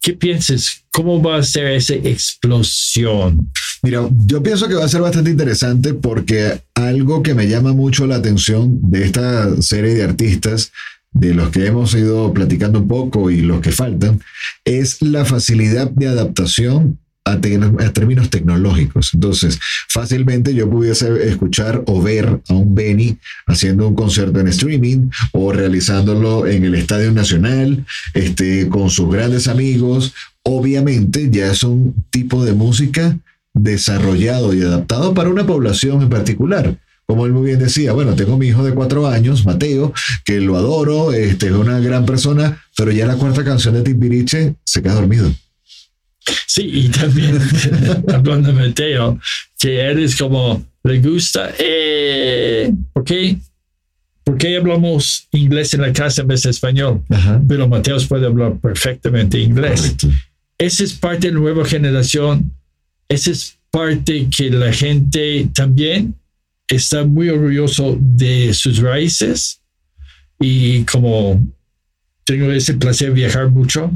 ¿qué 0.01 0.13
piensas? 0.15 0.85
¿Cómo 0.91 1.23
va 1.23 1.37
a 1.37 1.43
ser 1.43 1.67
esa 1.73 1.95
explosión? 1.95 3.51
Mira, 3.87 4.09
yo 4.26 4.43
pienso 4.43 4.66
que 4.66 4.74
va 4.74 4.84
a 4.84 4.89
ser 4.89 5.01
bastante 5.01 5.30
interesante 5.30 5.95
porque 5.95 6.61
algo 6.74 7.22
que 7.22 7.34
me 7.34 7.47
llama 7.47 7.72
mucho 7.72 8.09
la 8.09 8.16
atención 8.16 8.80
de 8.91 9.05
esta 9.05 9.62
serie 9.62 9.95
de 9.95 10.03
artistas, 10.03 10.72
de 11.12 11.34
los 11.34 11.51
que 11.51 11.66
hemos 11.66 11.95
ido 11.95 12.34
platicando 12.34 12.80
un 12.80 12.89
poco 12.89 13.30
y 13.30 13.43
los 13.43 13.61
que 13.61 13.70
faltan, 13.70 14.20
es 14.64 15.03
la 15.03 15.24
facilidad 15.24 15.89
de 15.89 16.09
adaptación 16.09 16.99
a, 17.24 17.34
a 17.34 17.93
términos 17.93 18.28
tecnológicos. 18.28 19.14
Entonces, 19.14 19.61
fácilmente 19.89 20.53
yo 20.53 20.68
pudiese 20.68 21.28
escuchar 21.28 21.84
o 21.87 22.03
ver 22.03 22.41
a 22.49 22.55
un 22.55 22.74
Benny 22.74 23.18
haciendo 23.47 23.87
un 23.87 23.95
concierto 23.95 24.41
en 24.41 24.49
streaming 24.49 25.11
o 25.30 25.53
realizándolo 25.53 26.49
en 26.49 26.64
el 26.64 26.74
Estadio 26.74 27.12
Nacional, 27.12 27.87
este, 28.14 28.68
con 28.68 28.91
sus 28.91 29.09
grandes 29.12 29.47
amigos. 29.47 30.12
Obviamente 30.43 31.30
ya 31.30 31.53
es 31.53 31.62
un 31.62 31.95
tipo 32.11 32.45
de 32.45 32.53
música 32.53 33.16
desarrollado 33.57 34.55
y 34.55 34.63
adaptado 34.63 35.15
para 35.15 35.31
una 35.31 35.47
población 35.47 36.03
en 36.03 36.09
particular. 36.11 36.79
como 37.07 37.25
él 37.25 37.33
muy 37.33 37.47
bien 37.47 37.61
decía, 37.61 37.93
bueno, 37.93 38.17
tengo 38.17 38.37
mi 38.37 38.49
hijo 38.49 38.65
de 38.65 38.75
cuatro 38.75 39.07
años, 39.07 39.47
Mateo, 39.47 39.93
que 40.25 40.41
lo 40.41 40.57
adoro, 40.57 41.13
este, 41.13 41.47
es 41.47 41.53
una 41.53 41.79
gran 41.79 42.05
persona, 42.05 42.61
pero 42.77 42.91
ya 42.91 43.07
la 43.07 43.15
cuarta 43.15 43.45
canción 43.45 43.75
de 43.75 43.83
Timbiriche 43.83 44.57
se 44.65 44.83
queda 44.83 44.95
dormido. 44.95 45.33
Sí, 46.47 46.69
y 46.73 46.89
también 46.89 47.39
hablando 48.13 48.53
de 48.53 48.69
Mateo, 48.69 49.21
que 49.57 49.79
eres 49.81 50.17
como, 50.17 50.65
le 50.83 51.01
gusta, 51.01 51.51
eh, 51.59 52.73
¿por 52.93 53.05
qué? 53.05 53.39
¿Por 54.25 54.37
qué 54.37 54.57
hablamos 54.57 55.29
inglés 55.31 55.73
en 55.75 55.83
la 55.83 55.93
casa 55.93 56.23
en 56.23 56.29
vez 56.29 56.43
de 56.43 56.51
español? 56.51 57.05
Ajá. 57.09 57.41
Pero 57.47 57.69
Mateo 57.69 57.97
puede 58.09 58.27
hablar 58.27 58.59
perfectamente 58.61 59.39
inglés. 59.39 59.81
Correcto. 59.81 60.09
Esa 60.59 60.83
es 60.83 60.95
parte 60.95 61.29
de 61.29 61.35
la 61.35 61.39
nueva 61.39 61.65
generación. 61.65 62.53
Esa 63.09 63.31
es 63.31 63.57
parte 63.71 64.29
que 64.35 64.51
la 64.51 64.73
gente 64.73 65.49
también 65.53 66.15
está 66.69 67.05
muy 67.05 67.29
orgulloso 67.29 67.97
de 68.01 68.53
sus 68.55 68.79
raíces. 68.79 69.61
Y 70.41 70.83
como 70.85 71.41
tengo 72.25 72.51
ese 72.51 72.75
placer 72.75 73.09
de 73.09 73.15
viajar 73.15 73.51
mucho, 73.51 73.91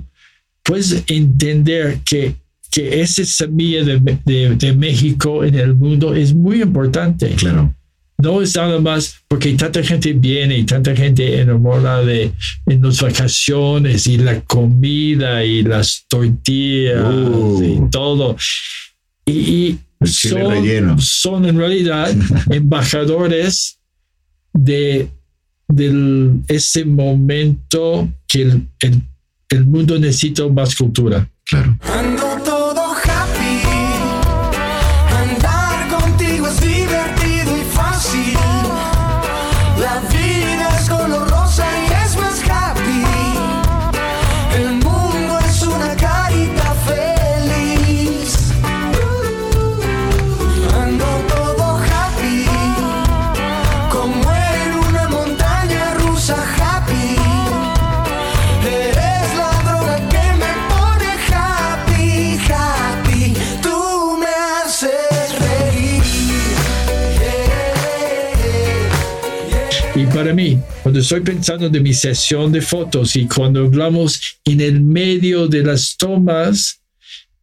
puedes 0.63 1.03
entender 1.09 1.99
que, 2.05 2.35
que 2.71 3.01
esa 3.01 3.25
semilla 3.25 3.83
de, 3.85 3.99
de- 4.25 4.55
de 4.57 4.73
México 4.73 5.45
en 5.45 5.55
el 5.57 5.75
mundo 5.75 6.15
es 6.15 6.33
muy 6.33 6.63
importante. 6.63 7.31
Claro. 7.37 7.75
No 8.23 8.43
es 8.43 8.55
nada 8.55 8.79
más 8.79 9.17
porque 9.29 9.55
tanta 9.55 9.83
gente 9.83 10.13
viene 10.13 10.59
y 10.59 10.65
tanta 10.65 10.95
gente 10.95 11.41
enamora 11.41 12.03
de 12.05 12.31
en 12.67 12.83
las 12.83 13.01
vacaciones 13.01 14.07
y 14.07 14.19
la 14.19 14.43
comida 14.43 15.43
y 15.43 15.63
las 15.63 16.05
tortillas 16.07 17.03
Uh. 17.03 17.63
y 17.87 17.91
todo. 17.91 18.37
Y, 19.31 19.79
chile 20.05 20.49
relleno. 20.49 20.97
son 20.99 21.45
en 21.47 21.59
realidad 21.59 22.11
embajadores 22.51 23.79
de 24.53 25.09
del, 25.69 26.41
ese 26.49 26.85
momento 26.85 28.09
que 28.27 28.43
el, 28.43 28.69
el- 28.81 29.03
el 29.51 29.67
mundo 29.67 29.99
necesita 29.99 30.47
más 30.49 30.75
cultura. 30.77 31.29
Claro. 31.45 31.77
Para 70.31 70.43
mí, 70.43 70.61
cuando 70.85 71.01
estoy 71.01 71.23
pensando 71.23 71.69
de 71.69 71.81
mi 71.81 71.93
sesión 71.93 72.53
de 72.53 72.61
fotos 72.61 73.17
y 73.17 73.27
cuando 73.27 73.65
hablamos 73.65 74.39
en 74.45 74.61
el 74.61 74.81
medio 74.81 75.49
de 75.49 75.65
las 75.65 75.97
tomas, 75.97 76.81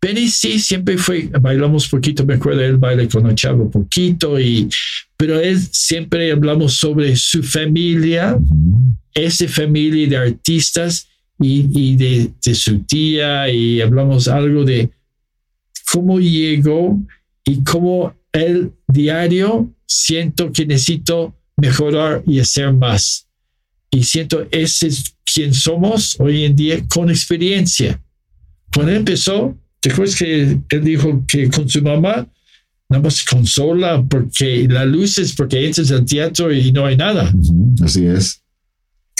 Benny 0.01 0.29
sí 0.29 0.57
siempre 0.57 0.97
fue, 0.97 1.29
bailamos 1.41 1.89
poquito, 1.89 2.25
me 2.25 2.35
acuerdo, 2.35 2.61
él 2.61 2.77
baila 2.77 3.05
con 3.09 3.25
Ochavo 3.25 3.69
poquito, 3.69 4.39
y, 4.39 4.69
pero 5.17 5.38
él 5.38 5.59
siempre 5.59 6.31
hablamos 6.31 6.75
sobre 6.75 7.13
su 7.17 7.43
familia, 7.43 8.38
esa 9.13 9.49
familia 9.49 10.07
de 10.07 10.17
artistas 10.17 11.09
y, 11.41 11.67
y 11.73 11.95
de, 11.97 12.31
de 12.41 12.55
su 12.55 12.79
tía, 12.85 13.49
y 13.49 13.81
hablamos 13.81 14.29
algo 14.29 14.63
de 14.63 14.89
cómo 15.91 16.21
llegó 16.21 16.97
y 17.43 17.65
cómo 17.65 18.15
el 18.31 18.71
diario 18.88 19.73
siento 19.85 20.53
que 20.53 20.65
necesito 20.65 21.36
mejorar 21.58 22.24
y 22.26 22.39
hacer 22.39 22.72
más. 22.74 23.28
Y 23.91 24.03
siento 24.03 24.47
ese 24.51 24.88
es 24.88 25.16
quien 25.26 25.53
somos 25.53 26.16
hoy 26.20 26.45
en 26.45 26.55
día 26.55 26.84
con 26.88 27.10
experiencia. 27.10 28.01
Cuando 28.74 28.91
él 28.91 28.99
empezó, 28.99 29.58
¿te 29.80 29.91
acuerdas 29.91 30.16
que 30.16 30.60
él 30.70 30.84
dijo 30.84 31.24
que 31.28 31.49
con 31.49 31.68
su 31.68 31.82
mamá 31.82 32.28
nada 32.89 33.03
más 33.03 33.24
consola 33.24 34.03
porque 34.08 34.68
la 34.70 34.86
luz 34.86 35.18
es 35.18 35.34
porque 35.34 35.66
entras 35.66 35.91
al 35.91 36.05
teatro 36.05 36.53
y 36.53 36.72
no 36.72 36.86
hay 36.86 36.95
nada? 36.95 37.34
Así 37.84 38.05
es. 38.05 38.41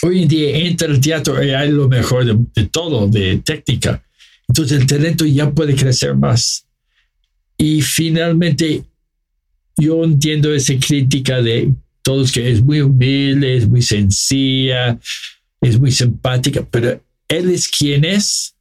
Hoy 0.04 0.24
en 0.24 0.28
día 0.28 0.58
entra 0.58 0.88
al 0.88 1.02
teatro 1.02 1.44
y 1.44 1.50
hay 1.50 1.72
lo 1.72 1.90
mejor 1.90 2.26
de, 2.26 2.38
de 2.54 2.68
todo, 2.68 3.08
de 3.08 3.38
técnica. 3.38 4.04
Entonces 4.48 4.80
el 4.80 4.88
talento 4.88 5.26
ya 5.26 5.52
puede 5.52 5.76
crecer 5.76 6.16
más. 6.16 6.66
Y 7.58 7.82
finalmente, 7.82 8.84
yo 9.78 10.04
entiendo 10.04 10.54
esa 10.54 10.76
crítica 10.78 11.42
de 11.42 11.74
todos 12.08 12.32
que 12.32 12.50
es 12.50 12.64
muy 12.64 12.80
humilde, 12.80 13.58
es 13.58 13.68
muy 13.68 13.82
sencilla, 13.82 14.98
es 15.60 15.78
muy 15.78 15.92
simpática, 15.92 16.66
pero 16.72 17.04
él 17.28 17.50
es 17.50 17.68
quien 17.68 18.06
es. 18.06 18.56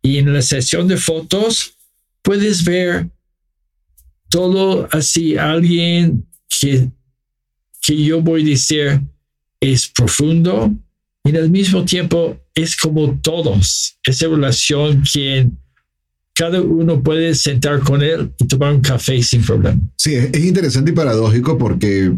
Y 0.00 0.16
en 0.16 0.32
la 0.32 0.40
sesión 0.40 0.88
de 0.88 0.96
fotos 0.96 1.74
puedes 2.22 2.64
ver 2.64 3.10
todo 4.30 4.88
así, 4.92 5.36
alguien 5.36 6.26
que, 6.48 6.88
que 7.82 8.02
yo 8.02 8.22
voy 8.22 8.40
a 8.40 8.46
decir 8.46 9.02
es 9.60 9.88
profundo 9.88 10.74
y 11.22 11.36
al 11.36 11.50
mismo 11.50 11.84
tiempo 11.84 12.38
es 12.54 12.76
como 12.76 13.20
todos, 13.20 13.98
esa 14.06 14.26
relación 14.26 15.02
que 15.02 15.50
cada 16.32 16.62
uno 16.62 17.02
puede 17.02 17.34
sentar 17.34 17.80
con 17.80 18.02
él 18.02 18.32
y 18.38 18.46
tomar 18.46 18.72
un 18.72 18.80
café 18.80 19.22
sin 19.22 19.42
problema. 19.42 19.78
Sí, 19.98 20.14
es 20.14 20.44
interesante 20.44 20.92
y 20.92 20.94
paradójico 20.94 21.58
porque 21.58 22.10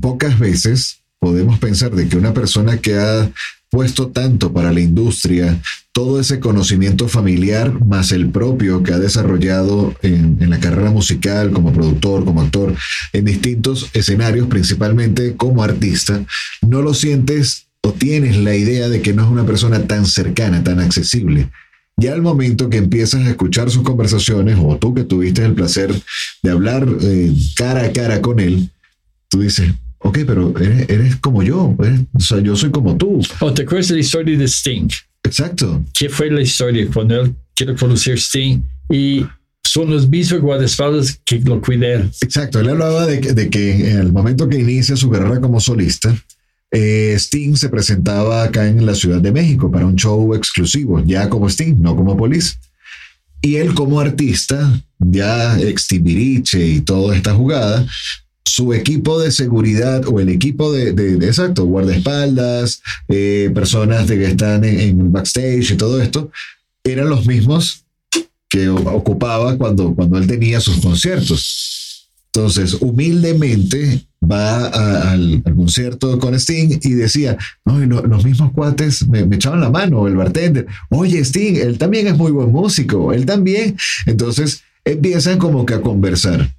pocas 0.00 0.38
veces 0.38 1.00
podemos 1.18 1.58
pensar 1.58 1.94
de 1.94 2.08
que 2.08 2.16
una 2.16 2.34
persona 2.34 2.78
que 2.78 2.96
ha 2.96 3.30
puesto 3.70 4.08
tanto 4.08 4.52
para 4.52 4.72
la 4.72 4.80
industria, 4.80 5.60
todo 5.92 6.18
ese 6.18 6.40
conocimiento 6.40 7.08
familiar 7.08 7.84
más 7.84 8.10
el 8.10 8.30
propio 8.30 8.82
que 8.82 8.92
ha 8.92 8.98
desarrollado 8.98 9.94
en, 10.02 10.38
en 10.40 10.50
la 10.50 10.58
carrera 10.58 10.90
musical 10.90 11.52
como 11.52 11.72
productor, 11.72 12.24
como 12.24 12.40
actor, 12.40 12.74
en 13.12 13.24
distintos 13.24 13.90
escenarios, 13.92 14.48
principalmente 14.48 15.36
como 15.36 15.62
artista, 15.62 16.24
no 16.62 16.82
lo 16.82 16.94
sientes 16.94 17.68
o 17.82 17.92
tienes 17.92 18.36
la 18.36 18.56
idea 18.56 18.88
de 18.88 19.00
que 19.02 19.12
no 19.12 19.24
es 19.24 19.30
una 19.30 19.46
persona 19.46 19.86
tan 19.86 20.04
cercana, 20.04 20.64
tan 20.64 20.80
accesible. 20.80 21.50
Ya 21.96 22.12
al 22.12 22.22
momento 22.22 22.70
que 22.70 22.78
empiezas 22.78 23.26
a 23.26 23.30
escuchar 23.30 23.70
sus 23.70 23.82
conversaciones, 23.82 24.58
o 24.60 24.76
tú 24.78 24.94
que 24.94 25.04
tuviste 25.04 25.44
el 25.44 25.54
placer 25.54 25.94
de 26.42 26.50
hablar 26.50 26.88
eh, 27.02 27.32
cara 27.56 27.84
a 27.84 27.92
cara 27.92 28.22
con 28.22 28.40
él, 28.40 28.70
tú 29.30 29.40
dices, 29.40 29.72
ok, 29.98 30.18
pero 30.26 30.54
eres, 30.58 30.88
eres 30.90 31.16
como 31.16 31.42
yo, 31.42 31.74
eres- 31.82 32.00
o 32.12 32.20
sea, 32.20 32.40
yo 32.40 32.54
soy 32.56 32.70
como 32.70 32.96
tú. 32.96 33.20
¿O 33.40 33.52
te 33.54 33.62
acuerdas 33.62 33.88
de 33.88 33.94
la 33.94 34.00
historia 34.00 34.36
de 34.36 34.44
Sting? 34.46 34.88
Exacto. 35.22 35.82
¿Qué 35.94 36.08
fue 36.08 36.30
la 36.30 36.42
historia 36.42 36.86
cuando 36.92 37.20
él 37.22 37.34
quiere 37.54 37.74
conocer 37.76 38.18
Sting? 38.18 38.60
Y 38.90 39.24
son 39.62 39.90
los 39.90 40.08
mismos 40.08 40.40
guardaespaldas 40.40 41.20
que 41.24 41.38
lo 41.40 41.60
cuidan. 41.60 42.10
Exacto, 42.20 42.60
él 42.60 42.68
hablaba 42.70 43.06
de, 43.06 43.20
que- 43.20 43.32
de 43.32 43.48
que 43.48 43.90
en 43.92 43.98
el 43.98 44.12
momento 44.12 44.48
que 44.48 44.58
inicia 44.58 44.96
su 44.96 45.08
carrera 45.10 45.40
como 45.40 45.60
solista, 45.60 46.14
eh, 46.72 47.14
Sting 47.16 47.56
se 47.56 47.68
presentaba 47.68 48.42
acá 48.44 48.66
en 48.68 48.84
la 48.86 48.94
Ciudad 48.94 49.20
de 49.20 49.32
México 49.32 49.70
para 49.70 49.86
un 49.86 49.96
show 49.96 50.34
exclusivo, 50.34 51.02
ya 51.04 51.28
como 51.28 51.48
Sting, 51.48 51.76
no 51.78 51.94
como 51.96 52.16
Police. 52.16 52.56
Y 53.42 53.56
él 53.56 53.74
como 53.74 54.00
artista, 54.00 54.80
ya 54.98 55.58
ex 55.60 55.88
y 55.92 56.80
toda 56.82 57.16
esta 57.16 57.34
jugada, 57.34 57.86
su 58.50 58.74
equipo 58.74 59.20
de 59.20 59.30
seguridad 59.30 60.04
o 60.08 60.18
el 60.18 60.28
equipo 60.28 60.72
de, 60.72 60.92
de- 60.92 61.24
exacto, 61.24 61.64
guardaespaldas, 61.66 62.82
eh, 63.08 63.48
personas 63.54 64.08
de 64.08 64.18
que 64.18 64.24
están 64.24 64.64
en, 64.64 65.12
backstage 65.12 65.70
y 65.70 65.76
todo 65.76 66.02
esto, 66.02 66.32
eran 66.82 67.08
los 67.08 67.26
mismos 67.26 67.84
que 68.48 68.68
ocupaba 68.68 69.56
cuando, 69.56 69.94
cuando 69.94 70.18
él 70.18 70.26
tenía 70.26 70.60
sus 70.60 70.80
conciertos. 70.80 72.08
Entonces, 72.34 72.74
humildemente 72.80 74.04
va 74.20 74.66
al, 75.12 75.42
concierto 75.54 76.18
con 76.18 76.34
Sting 76.34 76.80
y 76.82 76.92
decía, 76.94 77.38
no, 77.64 77.78
los 77.78 78.24
mismos 78.24 78.50
cuates 78.52 79.06
me, 79.06 79.24
me 79.26 79.36
echaban 79.36 79.60
la 79.60 79.70
mano, 79.70 80.08
el 80.08 80.16
bartender, 80.16 80.66
oye 80.90 81.20
Sting, 81.20 81.54
él 81.54 81.78
también 81.78 82.08
es 82.08 82.16
muy 82.16 82.32
buen 82.32 82.50
músico, 82.50 83.12
él 83.12 83.26
también. 83.26 83.76
Entonces, 84.06 84.62
empiezan 84.84 85.38
como 85.38 85.64
que 85.64 85.74
a 85.74 85.80
conversar. 85.80 86.50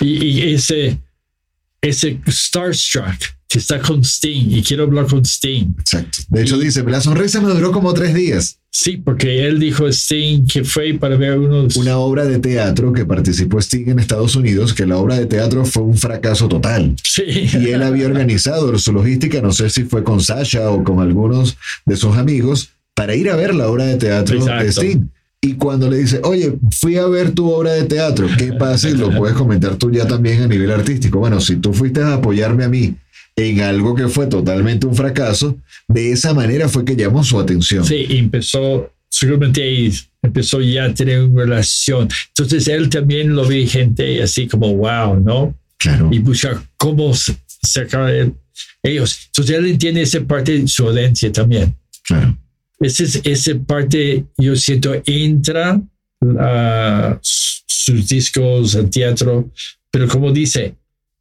Y, 0.00 0.24
y 0.24 0.54
ese, 0.54 0.98
ese 1.80 2.20
Starstruck 2.26 3.18
que 3.48 3.58
está 3.58 3.80
con 3.80 4.02
Sting 4.02 4.50
y 4.50 4.62
quiero 4.62 4.82
hablar 4.82 5.06
con 5.06 5.24
Sting. 5.24 5.74
Exacto. 5.78 6.18
De 6.28 6.42
hecho, 6.42 6.58
dice, 6.58 6.82
la 6.82 7.00
sonrisa 7.00 7.40
me 7.40 7.52
duró 7.52 7.70
como 7.70 7.94
tres 7.94 8.12
días. 8.12 8.58
Sí, 8.68 8.96
porque 8.96 9.46
él 9.46 9.60
dijo 9.60 9.86
Sting 9.86 10.46
que 10.46 10.64
fue 10.64 10.94
para 10.94 11.14
ver 11.14 11.38
unos... 11.38 11.76
Una 11.76 11.96
obra 11.98 12.24
de 12.24 12.40
teatro 12.40 12.92
que 12.92 13.04
participó 13.04 13.60
Sting 13.60 13.88
en 13.90 14.00
Estados 14.00 14.34
Unidos, 14.34 14.74
que 14.74 14.84
la 14.84 14.96
obra 14.96 15.16
de 15.16 15.26
teatro 15.26 15.64
fue 15.64 15.84
un 15.84 15.96
fracaso 15.96 16.48
total. 16.48 16.96
Sí. 17.04 17.22
Y 17.22 17.68
él 17.68 17.84
había 17.84 18.06
organizado 18.06 18.76
su 18.76 18.92
logística, 18.92 19.40
no 19.40 19.52
sé 19.52 19.70
si 19.70 19.84
fue 19.84 20.02
con 20.02 20.20
Sasha 20.20 20.70
o 20.70 20.82
con 20.82 20.98
algunos 20.98 21.56
de 21.86 21.96
sus 21.96 22.16
amigos, 22.16 22.70
para 22.94 23.14
ir 23.14 23.30
a 23.30 23.36
ver 23.36 23.54
la 23.54 23.68
obra 23.68 23.84
de 23.84 23.96
teatro 23.96 24.34
de 24.34 24.40
Exacto. 24.40 24.72
Sting. 24.72 25.08
Y 25.46 25.54
cuando 25.54 25.90
le 25.90 25.98
dice, 25.98 26.20
oye, 26.24 26.54
fui 26.70 26.96
a 26.96 27.06
ver 27.06 27.32
tu 27.32 27.50
obra 27.50 27.72
de 27.72 27.84
teatro, 27.84 28.26
¿qué 28.38 28.52
pasa? 28.54 28.88
Y 28.88 28.94
lo 28.96 29.10
puedes 29.14 29.36
comentar 29.36 29.76
tú 29.76 29.90
ya 29.90 30.06
también 30.06 30.42
a 30.42 30.46
nivel 30.46 30.70
artístico. 30.70 31.18
Bueno, 31.18 31.38
si 31.40 31.56
tú 31.56 31.74
fuiste 31.74 32.00
a 32.02 32.14
apoyarme 32.14 32.64
a 32.64 32.68
mí 32.68 32.94
en 33.36 33.60
algo 33.60 33.94
que 33.94 34.08
fue 34.08 34.26
totalmente 34.26 34.86
un 34.86 34.94
fracaso, 34.94 35.58
de 35.86 36.12
esa 36.12 36.32
manera 36.32 36.68
fue 36.68 36.84
que 36.84 36.96
llamó 36.96 37.22
su 37.24 37.38
atención. 37.38 37.84
Sí, 37.84 38.06
empezó, 38.08 38.90
seguramente 39.10 39.62
ahí 39.62 39.92
empezó 40.22 40.62
ya 40.62 40.84
a 40.86 40.94
tener 40.94 41.20
una 41.24 41.42
relación. 41.44 42.08
Entonces 42.28 42.66
él 42.68 42.88
también 42.88 43.34
lo 43.34 43.46
vi 43.46 43.66
gente 43.66 44.22
así 44.22 44.46
como, 44.46 44.74
wow, 44.74 45.20
¿no? 45.20 45.54
Claro. 45.78 46.08
Y 46.10 46.20
buscar 46.20 46.62
cómo 46.78 47.12
sacar 47.62 48.08
el- 48.08 48.32
ellos. 48.82 49.18
Entonces 49.26 49.56
él 49.58 49.66
entiende 49.66 50.00
esa 50.00 50.20
parte 50.20 50.58
de 50.58 50.68
su 50.68 50.86
audiencia 50.88 51.30
también. 51.30 51.74
Claro. 52.06 52.38
Esa 52.84 53.04
es 53.04 53.20
esa 53.24 53.58
parte, 53.66 54.26
yo 54.36 54.54
siento, 54.56 54.92
entra 55.06 55.80
a 56.38 57.18
sus 57.22 58.06
discos, 58.06 58.76
al 58.76 58.90
teatro, 58.90 59.50
pero 59.90 60.06
como 60.06 60.30
dice, 60.30 60.74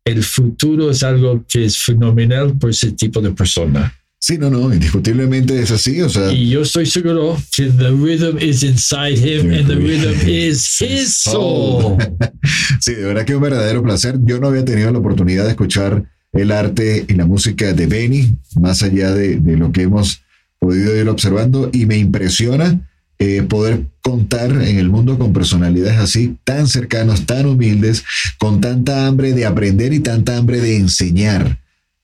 el 0.04 0.24
futuro 0.24 0.92
es 0.92 1.04
algo 1.04 1.46
que 1.48 1.64
es 1.64 1.78
fenomenal 1.78 2.58
por 2.58 2.72
ese 2.72 2.92
tipo 2.92 3.22
de 3.22 3.32
persona. 3.32 3.94
Sí, 4.20 4.38
no, 4.38 4.50
no, 4.50 4.74
indiscutiblemente 4.74 5.58
es 5.58 5.72
así, 5.72 6.02
o 6.02 6.10
sea, 6.10 6.34
Y 6.34 6.50
yo 6.50 6.64
estoy 6.64 6.86
seguro 6.86 7.38
que 7.56 7.68
the 7.68 7.92
rhythm 7.92 8.38
is 8.40 8.64
inside 8.64 9.18
him 9.18 9.54
and 9.54 9.68
the 9.68 9.76
rhythm 9.76 10.16
is 10.28 10.82
his 10.82 11.16
soul. 11.16 11.98
sí, 12.82 12.94
de 12.94 13.04
verdad 13.04 13.26
que 13.26 13.32
es 13.32 13.38
un 13.38 13.44
verdadero 13.44 13.82
placer. 13.82 14.18
Yo 14.24 14.38
no 14.40 14.50
había 14.50 14.66
tenido 14.66 14.92
la 14.92 15.00
oportunidad 15.00 15.46
de 15.46 15.52
escuchar 15.52 16.04
el 16.34 16.52
arte 16.52 17.06
y 17.08 17.14
la 17.14 17.26
música 17.26 17.72
de 17.72 17.86
Benny, 17.86 18.36
más 18.60 18.84
allá 18.84 19.14
de, 19.14 19.38
de 19.38 19.56
lo 19.56 19.72
que 19.72 19.84
hemos 19.84 20.24
podido 20.64 20.96
ir 20.96 21.10
observando, 21.10 21.70
y 21.74 21.86
me 21.86 21.98
impresiona 21.98 22.80
eh, 23.20 23.44
poder 23.44 23.88
contar 24.02 24.52
en 24.52 24.78
el 24.80 24.90
mundo 24.90 25.18
con 25.18 25.34
personalidades 25.34 26.00
así, 26.00 26.38
tan 26.44 26.68
cercanos, 26.68 27.26
tan 27.26 27.46
humildes, 27.46 28.04
con 28.38 28.62
tanta 28.62 29.08
hambre 29.08 29.34
de 29.34 29.46
aprender 29.46 29.94
y 29.94 30.00
tanta 30.00 30.38
hambre 30.38 30.62
de 30.62 30.78
enseñar 30.78 31.60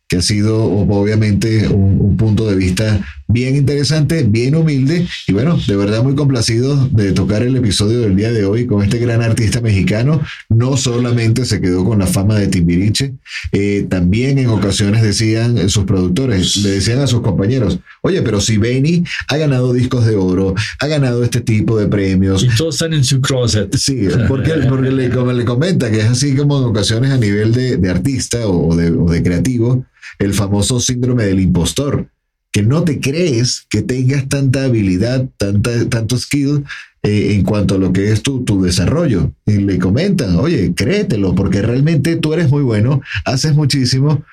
que 0.10 0.18
ha 0.18 0.22
sido 0.24 0.66
obviamente 0.66 1.68
un, 1.68 2.18
punto 2.18 2.49
de 2.49 2.55
vista 2.55 2.99
bien 3.30 3.55
interesante, 3.55 4.23
bien 4.23 4.55
humilde 4.55 5.07
y 5.27 5.34
bueno, 5.34 5.57
de 5.67 5.75
verdad 5.75 6.03
muy 6.03 6.15
complacido 6.15 6.88
de 6.88 7.11
tocar 7.11 7.43
el 7.43 7.55
episodio 7.55 8.01
del 8.01 8.15
día 8.15 8.32
de 8.32 8.43
hoy 8.43 8.65
con 8.65 8.84
este 8.84 8.97
gran 8.97 9.21
artista 9.21 9.61
mexicano. 9.61 10.19
No 10.49 10.77
solamente 10.77 11.45
se 11.45 11.61
quedó 11.61 11.86
con 11.86 11.99
la 11.99 12.07
fama 12.07 12.36
de 12.39 12.47
Timbiriche, 12.47 13.13
eh, 13.51 13.86
también 13.88 14.39
en 14.39 14.47
ocasiones 14.47 15.03
decían 15.03 15.69
sus 15.69 15.86
productores, 15.86 16.57
le 16.57 16.71
decían 16.71 16.99
a 16.99 17.07
sus 17.07 17.21
compañeros, 17.21 17.80
oye, 18.01 18.23
pero 18.23 18.41
si 18.41 18.57
Benny 18.57 19.03
ha 19.27 19.38
ganado 19.38 19.73
discos 19.73 20.07
de 20.07 20.15
oro, 20.15 20.55
ha 20.80 20.88
ganado 20.88 21.23
este 21.23 21.41
tipo 21.41 21.77
de 21.77 21.88
premios. 21.88 22.43
Y 22.43 22.49
todos 22.57 22.75
están 22.75 22.93
en 22.93 23.03
su 23.03 23.21
closet. 23.21 23.75
Sí, 23.75 24.07
porque, 24.27 24.53
porque 24.67 24.89
le, 24.89 25.11
como 25.11 25.32
le 25.32 25.45
comenta 25.45 25.91
que 25.91 25.99
es 25.99 26.05
así 26.05 26.36
como 26.36 26.57
en 26.57 26.63
ocasiones 26.63 27.11
a 27.11 27.17
nivel 27.17 27.53
de, 27.53 27.77
de 27.77 27.89
artista 27.91 28.47
o 28.47 28.75
de, 28.75 28.89
o 28.89 29.05
de 29.05 29.21
creativo, 29.21 29.86
el 30.17 30.34
famoso 30.34 30.80
síndrome 30.80 31.25
del 31.25 31.39
impostor, 31.39 32.09
que 32.52 32.64
no 32.64 32.84
te 32.84 33.00
crees 33.00 33.66
que 33.70 33.82
tengas 33.82 34.28
tanta 34.28 34.64
habilidad, 34.66 35.26
tanta, 35.38 35.88
tanto 35.89 36.18
skill 36.18 36.64
eh, 37.04 37.34
en 37.34 37.43
cuanto 37.43 37.76
a 37.76 37.78
lo 37.78 37.93
que 37.93 38.12
es 38.12 38.24
tu, 38.24 38.43
tu 38.43 38.62
desarrollo. 38.62 39.32
Y 39.45 39.58
le 39.58 39.78
comentan, 39.78 40.36
oye, 40.38 40.74
créetelo, 40.76 41.36
porque 41.36 41.62
realmente 41.62 42.16
tú 42.16 42.34
eres 42.34 42.50
muy 42.50 42.64
bueno, 42.64 43.02
haces 43.26 43.54
muchísimo, 43.54 44.24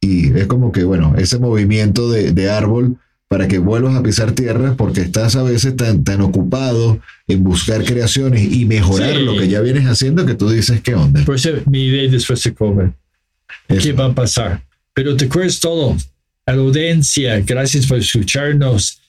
y 0.00 0.28
es 0.38 0.46
como 0.46 0.72
que, 0.72 0.84
bueno, 0.84 1.14
ese 1.18 1.38
movimiento 1.38 2.10
de, 2.10 2.32
de 2.32 2.50
árbol 2.50 2.96
para 3.26 3.46
que 3.46 3.58
vuelvas 3.58 3.94
a 3.94 4.02
pisar 4.02 4.32
tierra, 4.32 4.74
porque 4.74 5.02
estás 5.02 5.36
a 5.36 5.42
veces 5.42 5.76
tan, 5.76 6.02
tan 6.02 6.22
ocupado 6.22 6.98
en 7.26 7.44
buscar 7.44 7.84
creaciones 7.84 8.50
y 8.50 8.64
mejorar 8.64 9.14
Sí. 9.16 9.22
lo 9.22 9.36
que 9.36 9.48
ya 9.48 9.60
vienes 9.60 9.84
haciendo 9.86 10.24
que 10.24 10.34
tú 10.34 10.48
dices, 10.48 10.80
¿qué 10.80 10.94
onda? 10.94 11.22
Por 11.26 11.34
eso 11.34 11.50
mi 11.66 11.84
idea 11.84 12.10
después 12.10 12.42
de 12.42 12.54
comer. 12.54 12.92
¿Qué 13.68 13.76
Eso. 13.76 13.94
va 13.96 14.06
a 14.06 14.14
pasar? 14.14 14.62
Pero 14.94 15.14
te 15.14 15.26
acuerdas 15.26 15.60
todo. 15.60 15.94
A 16.48 16.52
la 16.52 16.62
audiencia, 16.62 17.40
gracias 17.40 17.84
por 17.86 17.98
escucharnos. 17.98 19.02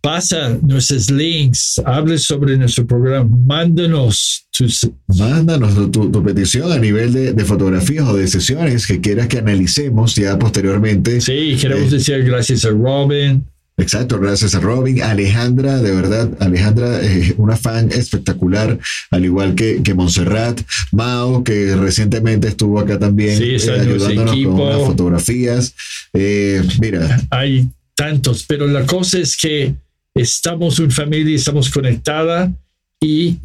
Pasa 0.00 0.56
nuestros 0.62 1.10
links, 1.10 1.78
hable 1.84 2.16
sobre 2.16 2.56
nuestro 2.56 2.86
programa, 2.86 3.28
mándanos 3.46 4.46
tus. 4.56 4.88
Mándanos 5.18 5.74
tu, 5.92 6.10
tu 6.10 6.22
petición 6.22 6.72
a 6.72 6.78
nivel 6.78 7.12
de, 7.12 7.32
de 7.34 7.44
fotografías 7.44 8.08
o 8.08 8.16
de 8.16 8.26
sesiones 8.26 8.86
que 8.86 9.02
quieras 9.02 9.26
que 9.28 9.36
analicemos 9.38 10.14
ya 10.14 10.38
posteriormente. 10.38 11.20
Sí, 11.20 11.58
queremos 11.60 11.92
Eh. 11.92 11.96
decir 11.96 12.24
gracias 12.24 12.64
a 12.64 12.70
Robin. 12.70 13.44
Exacto, 13.78 14.18
gracias 14.18 14.54
a 14.54 14.60
Robin. 14.60 15.02
Alejandra, 15.02 15.82
de 15.82 15.94
verdad, 15.94 16.30
Alejandra 16.40 17.00
es 17.02 17.34
una 17.36 17.56
fan 17.56 17.90
espectacular, 17.92 18.78
al 19.10 19.24
igual 19.24 19.54
que, 19.54 19.82
que 19.82 19.92
Montserrat. 19.92 20.60
Mao, 20.92 21.44
que 21.44 21.76
recientemente 21.76 22.48
estuvo 22.48 22.80
acá 22.80 22.98
también 22.98 23.36
Sí, 23.36 23.44
en 23.44 23.50
nuestro 23.50 23.74
ayudándonos 23.74 24.32
equipo. 24.32 24.50
con 24.52 24.60
unas 24.62 24.86
fotografías. 24.86 25.74
Eh, 26.14 26.62
mira, 26.80 27.20
Hay 27.30 27.68
tantos, 27.94 28.44
pero 28.48 28.66
la 28.66 28.86
cosa 28.86 29.18
es 29.18 29.36
que 29.36 29.74
estamos 30.14 30.78
una 30.78 30.90
familia, 30.90 31.36
estamos 31.36 31.68
conectada 31.68 32.50
y 33.02 33.36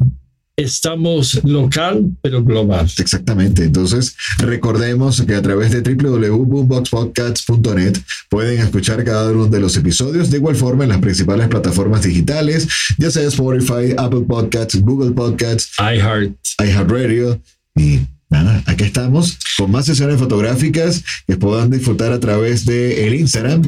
estamos 0.62 1.42
local, 1.44 2.16
pero 2.22 2.42
global. 2.42 2.90
Exactamente. 2.98 3.64
Entonces, 3.64 4.16
recordemos 4.38 5.20
que 5.22 5.34
a 5.34 5.42
través 5.42 5.72
de 5.72 5.82
www.boomboxpodcasts.net 5.82 7.98
pueden 8.28 8.60
escuchar 8.60 9.02
cada 9.04 9.30
uno 9.30 9.46
de 9.46 9.60
los 9.60 9.76
episodios 9.76 10.30
de 10.30 10.38
igual 10.38 10.56
forma 10.56 10.82
en 10.84 10.90
las 10.90 11.00
principales 11.00 11.48
plataformas 11.48 12.02
digitales, 12.02 12.68
ya 12.98 13.10
sea 13.10 13.26
Spotify, 13.28 13.94
Apple 13.96 14.24
Podcasts, 14.28 14.78
Google 14.80 15.12
Podcasts, 15.12 15.72
iHeart. 15.78 16.32
iHeartRadio 16.58 17.40
y 17.76 18.00
nada, 18.30 18.62
aquí 18.66 18.84
estamos 18.84 19.38
con 19.56 19.70
más 19.70 19.86
sesiones 19.86 20.18
fotográficas 20.18 21.02
que 21.26 21.36
puedan 21.36 21.70
disfrutar 21.70 22.12
a 22.12 22.20
través 22.20 22.66
de 22.66 23.06
el 23.06 23.14
Instagram 23.14 23.62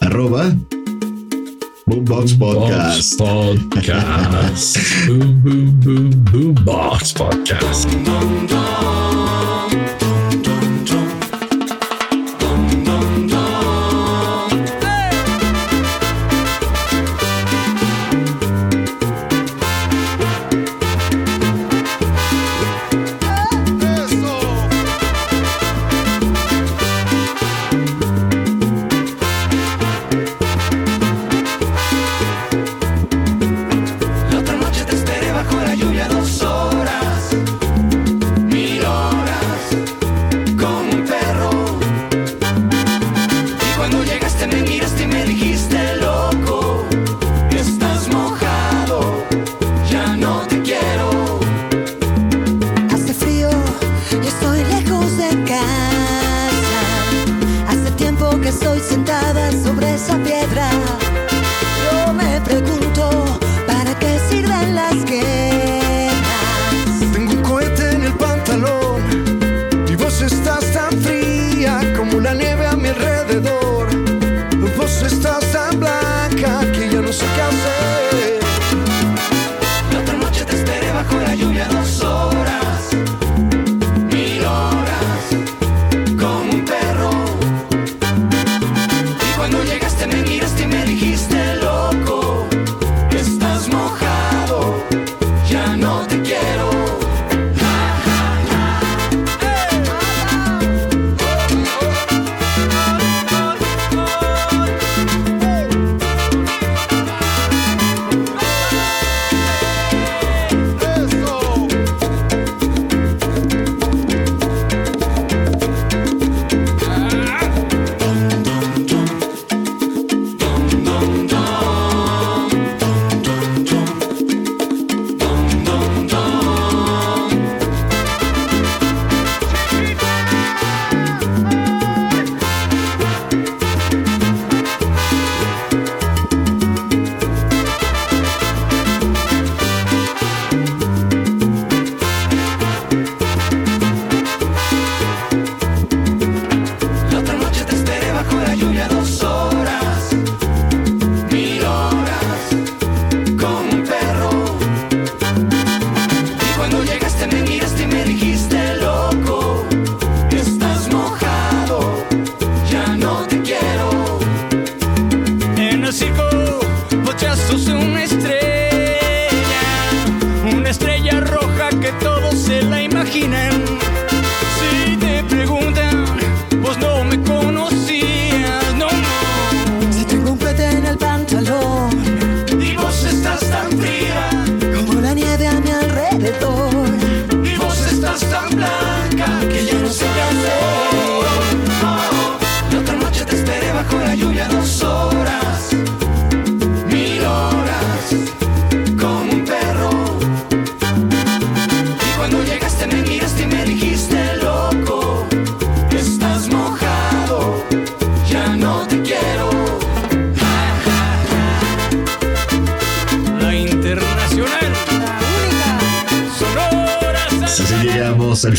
arroba 0.00 0.56
Boombox 1.90 2.34
Podcast. 2.38 3.18
Box 3.18 3.58
Podcast. 3.66 5.06
boom, 5.08 5.42
boom, 5.42 5.80
boom, 5.80 6.10
boom, 6.30 6.54
Box 6.64 7.12
Podcast. 7.12 7.90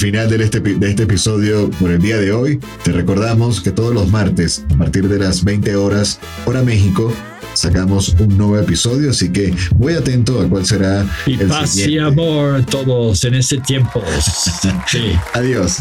Final 0.01 0.27
de 0.27 0.43
este, 0.43 0.59
de 0.59 0.89
este 0.89 1.03
episodio 1.03 1.69
por 1.79 1.91
el 1.91 2.01
día 2.01 2.17
de 2.17 2.31
hoy. 2.31 2.59
Te 2.83 2.91
recordamos 2.91 3.61
que 3.61 3.69
todos 3.69 3.93
los 3.93 4.09
martes, 4.09 4.65
a 4.73 4.77
partir 4.79 5.07
de 5.07 5.19
las 5.19 5.43
20 5.43 5.75
horas, 5.75 6.19
hora 6.45 6.63
México, 6.63 7.13
sacamos 7.53 8.15
un 8.19 8.35
nuevo 8.35 8.57
episodio, 8.57 9.11
así 9.11 9.31
que 9.31 9.53
muy 9.75 9.93
atento 9.93 10.41
a 10.41 10.49
cuál 10.49 10.65
será 10.65 11.05
Y 11.27 11.39
el 11.39 11.47
paz 11.47 11.75
y 11.75 11.83
siguiente. 11.83 12.19
amor 12.19 12.55
a 12.55 12.65
todos 12.65 13.23
en 13.25 13.35
este 13.35 13.59
tiempo. 13.59 14.01
Sí. 14.87 15.15
Adiós. 15.35 15.77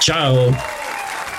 Chao. 0.00 0.50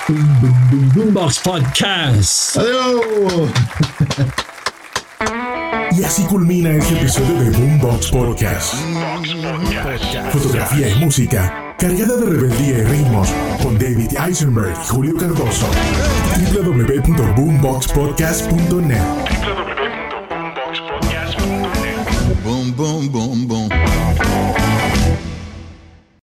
Boom, 0.08 0.42
boom, 0.42 0.70
boom, 0.72 0.92
Boombox 0.96 1.38
Podcast. 1.40 2.58
Adiós. 2.58 3.02
Y 5.96 6.04
así 6.04 6.24
culmina 6.24 6.72
este 6.72 6.96
episodio 6.96 7.40
de 7.40 7.52
Boombox 7.52 8.08
Podcast. 8.08 8.74
Fotografía 10.32 10.90
y 10.90 10.96
música 10.96 11.63
cargada 11.78 12.18
de 12.18 12.26
rebeldía 12.26 12.80
y 12.80 12.84
ritmos, 12.84 13.30
con 13.62 13.78
David 13.78 14.10
Eisenberg 14.26 14.72
y 14.72 14.88
Julio 14.88 15.16
Cardoso. 15.16 15.68
www.boomboxpodcast.net 16.54 19.44
www.boomboxpodcast.net 22.44 23.63